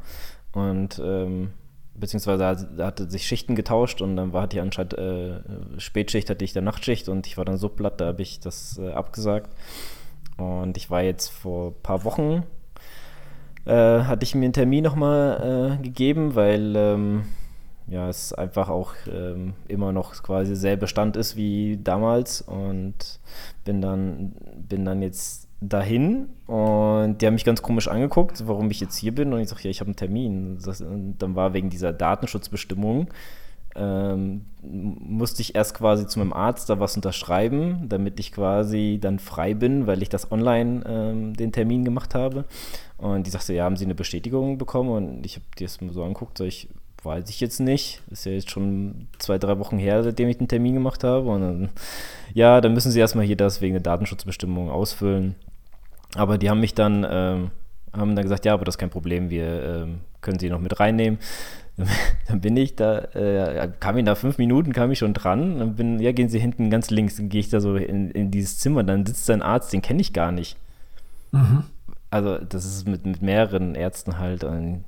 [0.52, 1.50] und ähm,
[1.94, 5.40] beziehungsweise da hatte sich Schichten getauscht und dann war hatte ich anscheinend äh,
[5.78, 8.78] Spätschicht hatte ich der Nachtschicht und ich war dann so platt, da habe ich das
[8.78, 9.50] äh, abgesagt.
[10.36, 12.44] Und ich war jetzt vor ein paar Wochen
[13.68, 17.24] äh, hatte ich mir einen Termin nochmal äh, gegeben, weil ähm,
[17.90, 23.20] ja, es einfach auch ähm, immer noch quasi derselbe Stand ist wie damals und
[23.64, 24.34] bin dann,
[24.68, 29.14] bin dann jetzt dahin und die haben mich ganz komisch angeguckt, warum ich jetzt hier
[29.14, 29.32] bin.
[29.32, 30.58] Und ich sage, ja, ich habe einen Termin.
[30.80, 33.08] Und dann war wegen dieser Datenschutzbestimmung,
[33.74, 39.18] ähm, musste ich erst quasi zu meinem Arzt da was unterschreiben, damit ich quasi dann
[39.18, 42.44] frei bin, weil ich das online ähm, den Termin gemacht habe.
[42.96, 44.90] Und die sagte, ja, haben Sie eine Bestätigung bekommen?
[44.90, 46.68] Und ich habe die das mal so angeguckt, sag ich,
[47.02, 48.02] weiß ich jetzt nicht.
[48.10, 51.28] Ist ja jetzt schon zwei, drei Wochen her, seitdem ich den Termin gemacht habe.
[51.28, 51.68] Und dann,
[52.34, 55.34] ja, dann müssen Sie erstmal hier das wegen der Datenschutzbestimmung ausfüllen.
[56.14, 57.50] Aber die haben mich dann, ähm,
[57.92, 60.80] haben dann gesagt, ja, aber das ist kein Problem, wir ähm, können sie noch mit
[60.80, 61.18] reinnehmen.
[62.28, 65.58] dann bin ich da, äh, kam ich nach fünf Minuten, kam ich schon dran.
[65.58, 68.30] Dann bin, ja, gehen Sie hinten ganz links, dann gehe ich da so in, in
[68.30, 70.56] dieses Zimmer, dann sitzt da ein Arzt, den kenne ich gar nicht.
[71.30, 71.64] Mhm.
[72.10, 74.42] Also, das ist mit, mit mehreren Ärzten halt.
[74.42, 74.84] Und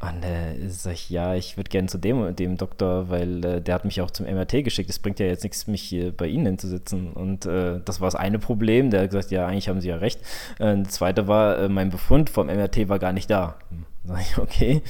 [0.00, 3.74] und äh, sag ich, ja, ich würde gerne zu dem, dem Doktor, weil äh, der
[3.74, 4.88] hat mich auch zum MRT geschickt.
[4.88, 7.12] Es bringt ja jetzt nichts, mich hier bei Ihnen hinzusitzen.
[7.12, 8.90] Und äh, das war das eine Problem.
[8.90, 10.20] Der hat gesagt, ja, eigentlich haben Sie ja recht.
[10.60, 13.56] Äh, das zweite war, äh, mein Befund vom MRT war gar nicht da.
[13.70, 14.82] Hm, sag ich, okay.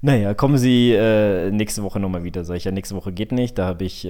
[0.00, 2.44] Naja, kommen Sie äh, nächste Woche nochmal wieder.
[2.44, 3.58] Sag ich, ja, nächste Woche geht nicht.
[3.58, 4.08] Da habe ich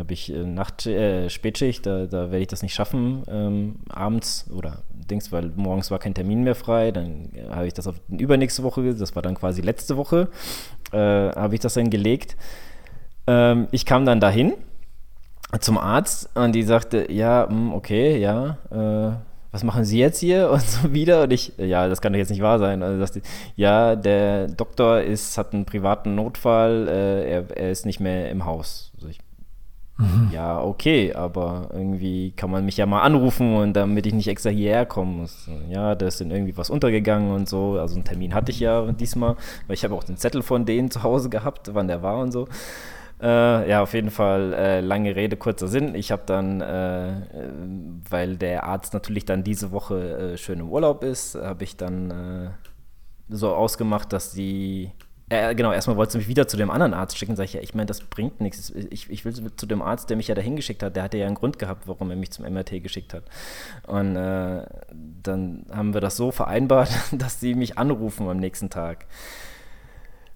[0.00, 4.50] habe ich äh, Nacht, äh, Spätschicht, da, da werde ich das nicht schaffen, ähm, abends
[4.50, 6.90] oder Dings, weil morgens war kein Termin mehr frei.
[6.90, 10.28] Dann äh, habe ich das auf übernächste Woche, das war dann quasi letzte Woche,
[10.92, 12.36] äh, habe ich das dann gelegt.
[13.26, 14.54] Ähm, ich kam dann dahin
[15.60, 19.16] zum Arzt und die sagte, ja, mh, hm, okay, ja, äh,
[19.52, 21.24] was machen Sie jetzt hier und so wieder?
[21.24, 22.82] Und ich, ja, das kann doch jetzt nicht wahr sein.
[22.82, 23.22] Also sagte,
[23.56, 28.44] ja, der Doktor ist, hat einen privaten Notfall, äh, er, er ist nicht mehr im
[28.44, 28.92] Haus.
[28.96, 29.18] Also ich,
[30.00, 30.30] Mhm.
[30.32, 34.50] Ja, okay, aber irgendwie kann man mich ja mal anrufen und damit ich nicht extra
[34.50, 35.48] hierher kommen muss.
[35.68, 37.78] Ja, da ist dann irgendwie was untergegangen und so.
[37.78, 39.36] Also einen Termin hatte ich ja diesmal,
[39.66, 42.32] weil ich habe auch den Zettel von denen zu Hause gehabt, wann der war und
[42.32, 42.48] so.
[43.22, 45.94] Äh, ja, auf jeden Fall äh, lange Rede, kurzer Sinn.
[45.94, 47.12] Ich habe dann, äh,
[48.08, 52.10] weil der Arzt natürlich dann diese Woche äh, schön im Urlaub ist, habe ich dann
[52.10, 52.50] äh,
[53.28, 54.92] so ausgemacht, dass die
[55.30, 57.36] äh, genau, erstmal wollte sie mich wieder zu dem anderen Arzt schicken.
[57.36, 58.70] Sag ich, ja, ich meine, das bringt nichts.
[58.90, 60.96] Ich, ich will zu dem Arzt, der mich ja dahin geschickt hat.
[60.96, 63.22] Der hatte ja einen Grund gehabt, warum er mich zum MRT geschickt hat.
[63.86, 64.66] Und äh,
[65.22, 69.06] dann haben wir das so vereinbart, dass sie mich anrufen am nächsten Tag.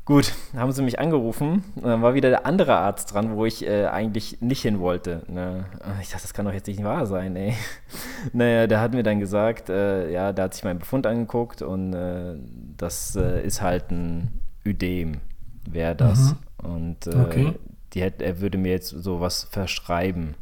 [0.04, 1.64] Gut, haben sie mich angerufen.
[1.74, 5.22] Und dann war wieder der andere Arzt dran, wo ich äh, eigentlich nicht hin wollte.
[5.26, 5.64] Ne?
[6.02, 7.54] Ich dachte, das kann doch jetzt nicht wahr sein, ey.
[8.32, 11.94] Naja, der hat mir dann gesagt, äh, ja, der hat sich meinen Befund angeguckt und
[11.94, 12.36] äh,
[12.76, 15.20] das äh, ist halt ein Ödem
[15.68, 16.34] wäre das.
[16.62, 16.68] Mhm.
[16.68, 17.52] Und äh, okay.
[17.92, 20.34] die hätte, er würde mir jetzt sowas verschreiben.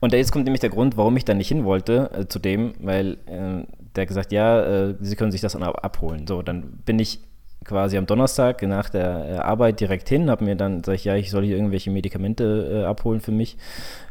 [0.00, 2.74] Und jetzt kommt nämlich der Grund, warum ich da nicht hin wollte äh, zu dem,
[2.80, 3.64] weil äh,
[3.96, 6.26] der gesagt, ja, äh, Sie können sich das dann abholen.
[6.26, 7.20] So, dann bin ich
[7.64, 11.16] quasi am Donnerstag nach der äh, Arbeit direkt hin, habe mir dann, sag ich, ja,
[11.16, 13.56] ich soll hier irgendwelche Medikamente äh, abholen für mich.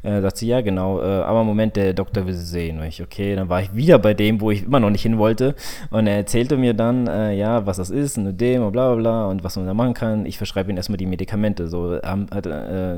[0.04, 2.80] Äh, sagt sie, ja, genau, äh, aber Moment, der Doktor will sie sehen.
[2.80, 5.18] Und ich, okay, dann war ich wieder bei dem, wo ich immer noch nicht hin
[5.18, 5.56] wollte.
[5.92, 9.02] Und er erzählte mir dann, äh, ja, was das ist, und dem und bla bla
[9.02, 10.26] bla und was man da machen kann.
[10.26, 11.68] Ich verschreibe ihm erstmal die Medikamente.
[11.68, 12.98] So ähm, hat äh,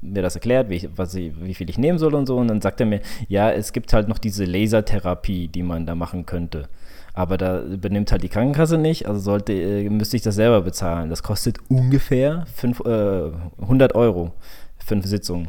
[0.00, 2.36] mir das erklärt, wie, ich, was ich, wie viel ich nehmen soll und so.
[2.36, 5.94] Und dann sagt er mir, ja, es gibt halt noch diese Lasertherapie, die man da
[5.94, 6.68] machen könnte.
[7.16, 11.08] Aber da übernimmt halt die Krankenkasse nicht, also sollte, äh, müsste ich das selber bezahlen.
[11.08, 14.32] Das kostet ungefähr fünf, äh, 100 Euro.
[14.76, 15.48] Fünf Sitzungen.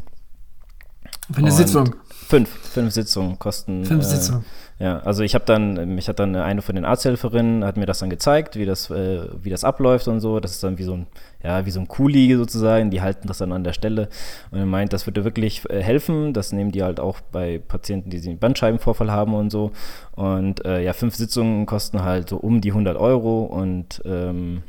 [1.30, 1.96] Für eine Und Sitzung?
[2.10, 3.84] Fünf, fünf Sitzungen kosten.
[3.84, 4.46] Fünf äh, Sitzungen.
[4.80, 8.00] Ja, also ich habe dann, mich hat dann eine von den Arzthelferinnen, hat mir das
[8.00, 10.40] dann gezeigt, wie das, äh, wie das abläuft und so.
[10.40, 11.08] Das ist dann wie so ein,
[11.44, 14.10] ja, wie so ein Kuli sozusagen, die halten das dann an der Stelle.
[14.52, 16.34] Und er meint, das würde wirklich äh, helfen.
[16.34, 19.72] Das nehmen die halt auch bei Patienten, die einen Bandscheibenvorfall haben und so.
[20.16, 24.64] Und äh, ja, fünf Sitzungen kosten halt so um die 100 Euro und ähm,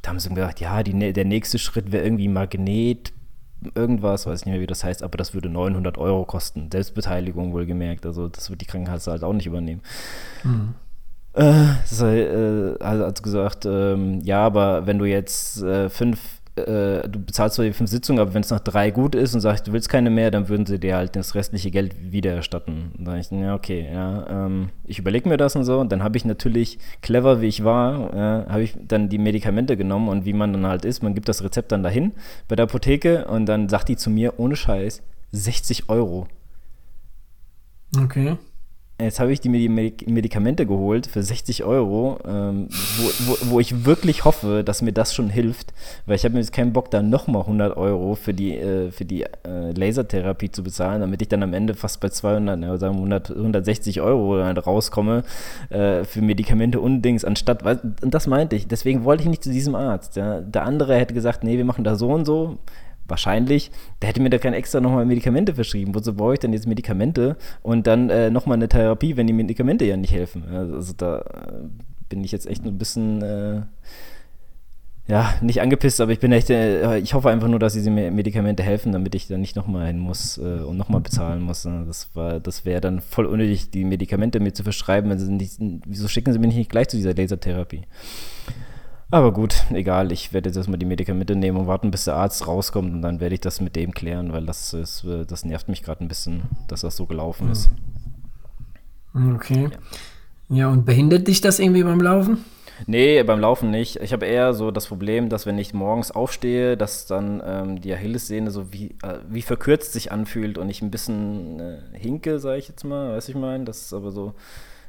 [0.00, 3.12] da haben sie gesagt, ja, die, der nächste Schritt wäre irgendwie Magnet,
[3.74, 6.68] irgendwas, weiß ich nicht mehr, wie das heißt, aber das würde 900 Euro kosten.
[6.72, 8.06] Selbstbeteiligung wohlgemerkt.
[8.06, 9.82] Also das wird die Krankenkasse halt auch nicht übernehmen.
[10.42, 10.74] Mhm.
[11.34, 11.52] Äh,
[12.00, 12.28] halt,
[12.80, 16.18] äh, also gesagt, ähm, ja, aber wenn du jetzt äh, fünf
[16.56, 19.40] äh, du bezahlst zwar die fünf Sitzungen, aber wenn es nach drei gut ist und
[19.40, 22.92] sagst, du willst keine mehr, dann würden sie dir halt das restliche Geld wieder erstatten.
[22.98, 25.80] Dann ich, ja, okay, ja, ähm, ich überlege mir das und so.
[25.80, 29.76] Und dann habe ich natürlich, clever wie ich war, äh, habe ich dann die Medikamente
[29.76, 32.12] genommen und wie man dann halt ist, man gibt das Rezept dann dahin
[32.48, 35.02] bei der Apotheke und dann sagt die zu mir, ohne Scheiß,
[35.32, 36.26] 60 Euro.
[37.96, 38.36] Okay.
[39.02, 44.24] Jetzt habe ich die Medikamente geholt für 60 Euro, ähm, wo, wo, wo, ich wirklich
[44.24, 45.72] hoffe, dass mir das schon hilft,
[46.06, 49.04] weil ich habe mir jetzt keinen Bock, da nochmal 100 Euro für die, äh, für
[49.04, 52.96] die äh, Lasertherapie zu bezahlen, damit ich dann am Ende fast bei 200, ja, sagen
[52.96, 55.24] 100, 160 Euro rauskomme
[55.70, 59.50] äh, für Medikamente und Dings, anstatt, und das meinte ich, deswegen wollte ich nicht zu
[59.50, 60.16] diesem Arzt.
[60.16, 60.40] Ja.
[60.40, 62.58] Der andere hätte gesagt, nee, wir machen da so und so,
[63.06, 65.94] wahrscheinlich, der hätte mir da kein extra nochmal Medikamente verschrieben.
[65.94, 69.84] Wozu brauche ich denn jetzt Medikamente und dann äh, nochmal eine Therapie, wenn die Medikamente
[69.84, 70.44] ja nicht helfen?
[70.50, 71.68] Also da äh,
[72.08, 73.62] bin ich jetzt echt ein bisschen, äh,
[75.08, 78.62] ja, nicht angepisst, aber ich bin echt, äh, ich hoffe einfach nur, dass diese Medikamente
[78.62, 81.64] helfen, damit ich dann nicht nochmal hin muss äh, und nochmal bezahlen muss.
[81.64, 81.84] Ne?
[81.86, 82.10] Das
[82.42, 85.10] das wäre dann voll unnötig, die Medikamente mir zu verschreiben.
[85.10, 87.82] Wenn sie nicht, wieso schicken sie mich nicht gleich zu dieser Lasertherapie?
[89.12, 90.10] Aber gut, egal.
[90.10, 93.20] Ich werde jetzt erstmal die Medikamente nehmen und warten, bis der Arzt rauskommt und dann
[93.20, 96.44] werde ich das mit dem klären, weil das ist, das nervt mich gerade ein bisschen,
[96.66, 97.70] dass das so gelaufen ist.
[99.34, 99.68] Okay.
[100.48, 100.56] Ja.
[100.56, 102.42] ja, und behindert dich das irgendwie beim Laufen?
[102.86, 103.96] Nee, beim Laufen nicht.
[103.96, 107.92] Ich habe eher so das Problem, dass wenn ich morgens aufstehe, dass dann ähm, die
[107.92, 112.60] Achillessehne so wie, äh, wie verkürzt sich anfühlt und ich ein bisschen äh, hinke, sage
[112.60, 113.66] ich jetzt mal, weiß ich mein.
[113.66, 114.32] Das ist aber so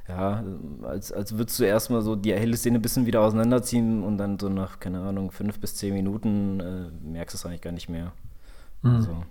[0.08, 0.44] ja,
[0.84, 4.50] als, als würdest du erstmal so die Achillessehne ein bisschen wieder auseinanderziehen und dann so
[4.50, 8.12] nach, keine Ahnung, fünf bis zehn Minuten äh, merkst du es eigentlich gar nicht mehr.
[8.82, 8.96] Mhm.
[8.96, 9.24] Also,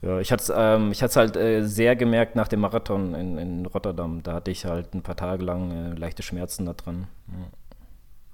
[0.00, 4.22] ja, ich hatte es ähm, halt äh, sehr gemerkt nach dem Marathon in, in Rotterdam.
[4.22, 7.08] Da hatte ich halt ein paar Tage lang äh, leichte Schmerzen da dran.
[7.28, 7.57] Ja.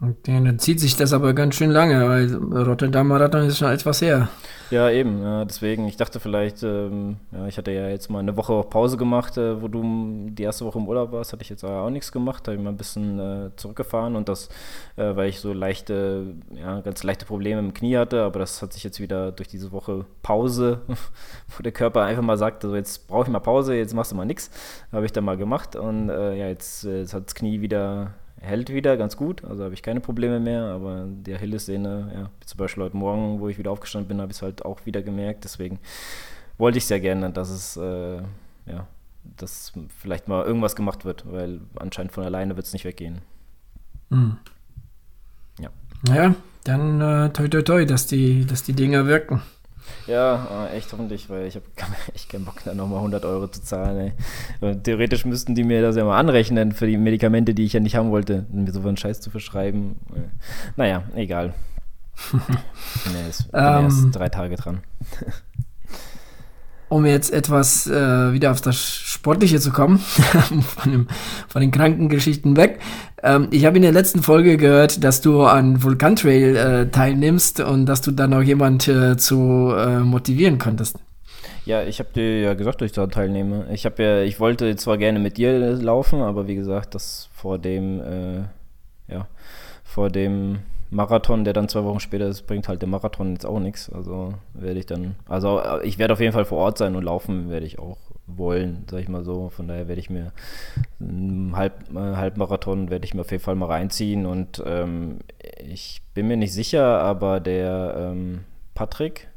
[0.00, 2.34] Okay, dann zieht sich das aber ganz schön lange, weil
[2.64, 4.28] Rotterdam Marathon ist schon etwas her.
[4.70, 8.36] Ja, eben, ja, deswegen, ich dachte vielleicht, ähm, ja, ich hatte ja jetzt mal eine
[8.36, 11.64] Woche Pause gemacht, äh, wo du die erste Woche im Urlaub warst, hatte ich jetzt
[11.64, 14.48] auch nichts gemacht, habe ich mal ein bisschen äh, zurückgefahren und das,
[14.96, 18.72] äh, weil ich so leichte, ja, ganz leichte Probleme im Knie hatte, aber das hat
[18.72, 20.80] sich jetzt wieder durch diese Woche Pause,
[21.56, 24.16] wo der Körper einfach mal sagt, also jetzt brauche ich mal Pause, jetzt machst du
[24.16, 24.50] mal nichts,
[24.90, 28.14] habe ich dann mal gemacht und äh, ja, jetzt, äh, jetzt hat das Knie wieder
[28.44, 32.58] hält wieder ganz gut, also habe ich keine Probleme mehr, aber die Achillessehne, ja, zum
[32.58, 35.44] Beispiel heute Morgen, wo ich wieder aufgestanden bin, habe ich es halt auch wieder gemerkt,
[35.44, 35.78] deswegen
[36.58, 38.18] wollte ich sehr gerne, dass es, äh,
[38.66, 38.86] ja,
[39.36, 43.22] dass vielleicht mal irgendwas gemacht wird, weil anscheinend von alleine wird es nicht weggehen.
[44.10, 44.36] Mhm.
[45.58, 45.70] Ja.
[46.14, 46.34] Ja,
[46.64, 49.42] dann äh, toi toi toi, dass die, dass die Dinger wirken.
[50.06, 51.64] Ja, äh, echt hoffentlich, weil ich habe
[52.14, 54.14] echt keinen Bock, da nochmal 100 Euro zu zahlen.
[54.60, 54.76] Ey.
[54.82, 57.96] Theoretisch müssten die mir das ja mal anrechnen für die Medikamente, die ich ja nicht
[57.96, 59.96] haben wollte, mir so einen Scheiß zu verschreiben.
[60.14, 60.20] Äh,
[60.76, 61.54] naja, egal.
[62.94, 64.12] ich bin erst ähm.
[64.12, 64.82] drei Tage dran.
[66.94, 69.98] um jetzt etwas äh, wieder auf das Sportliche zu kommen,
[70.78, 71.08] von, dem,
[71.48, 72.78] von, den Krankengeschichten weg.
[73.20, 77.86] Ähm, ich habe in der letzten Folge gehört, dass du an Vulkantrail äh, teilnimmst und
[77.86, 81.00] dass du dann auch jemand äh, zu äh, motivieren könntest.
[81.66, 83.66] Ja, ich habe dir ja gesagt, dass ich daran teilnehme.
[83.72, 87.58] Ich habe ja, ich wollte zwar gerne mit dir laufen, aber wie gesagt, das vor
[87.58, 89.26] dem, äh, ja,
[89.82, 90.60] vor dem
[90.94, 93.90] Marathon, der dann zwei Wochen später ist, bringt halt der Marathon jetzt auch nichts.
[93.90, 97.50] Also werde ich dann, also ich werde auf jeden Fall vor Ort sein und laufen
[97.50, 99.50] werde ich auch wollen, sag ich mal so.
[99.50, 100.32] Von daher werde ich mir
[101.00, 105.18] einen Halb, äh, Halbmarathon werde ich mir auf jeden Fall mal reinziehen und ähm,
[105.58, 109.28] ich bin mir nicht sicher, aber der ähm, Patrick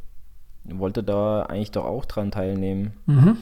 [0.64, 2.94] wollte da eigentlich doch auch dran teilnehmen.
[3.06, 3.38] Mhm.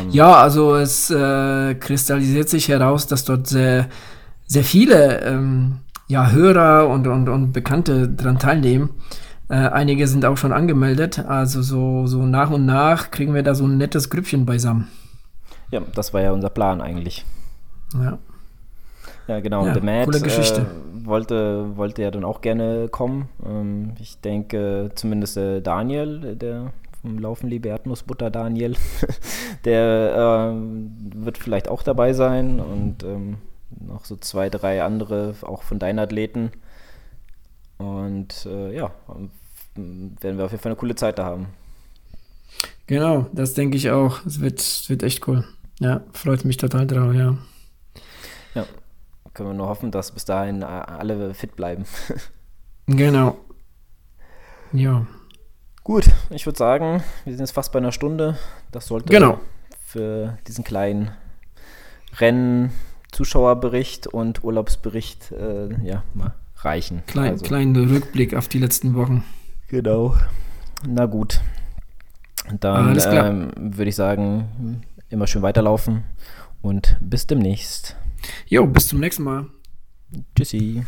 [0.00, 3.88] Ähm, ja, also es äh, kristallisiert sich heraus, dass dort sehr,
[4.46, 5.78] sehr viele ähm,
[6.08, 8.90] ja, Hörer und, und, und Bekannte daran teilnehmen.
[9.48, 11.18] Äh, einige sind auch schon angemeldet.
[11.18, 14.88] Also so, so nach und nach kriegen wir da so ein nettes Grüppchen beisammen.
[15.70, 17.24] Ja, das war ja unser Plan eigentlich.
[17.94, 18.18] Ja.
[19.28, 19.66] Ja, genau.
[19.66, 20.14] Ja, der Matt.
[20.14, 20.64] Äh,
[21.04, 23.28] wollte, wollte ja dann auch gerne kommen.
[23.44, 28.76] Ähm, ich denke, zumindest äh, Daniel, der vom Laufen liebe Erdnussbutter Daniel,
[29.64, 33.38] der äh, wird vielleicht auch dabei sein und ähm,
[33.86, 36.52] noch so zwei, drei andere, auch von deinen Athleten.
[37.78, 38.92] Und äh, ja,
[39.74, 41.48] werden wir auf jeden Fall eine coole Zeit da haben.
[42.86, 44.24] Genau, das denke ich auch.
[44.26, 45.44] Es wird, wird echt cool.
[45.80, 47.36] Ja, freut mich total drauf, ja.
[48.54, 48.66] Ja,
[49.34, 51.84] können wir nur hoffen, dass bis dahin alle fit bleiben.
[52.86, 53.36] genau.
[54.72, 55.06] Ja.
[55.84, 58.38] Gut, ich würde sagen, wir sind jetzt fast bei einer Stunde.
[58.70, 59.40] Das sollte genau.
[59.84, 61.10] für diesen kleinen
[62.18, 62.72] Rennen
[63.12, 67.02] Zuschauerbericht und Urlaubsbericht äh, ja, mal reichen.
[67.06, 67.44] Klein, also.
[67.44, 69.22] Kleinen Rückblick auf die letzten Wochen.
[69.68, 70.16] Genau.
[70.86, 71.40] Na gut.
[72.60, 76.04] Dann ähm, würde ich sagen, immer schön weiterlaufen
[76.60, 77.96] und bis demnächst.
[78.46, 79.46] Jo, bis zum nächsten Mal.
[80.34, 80.84] Tschüssi.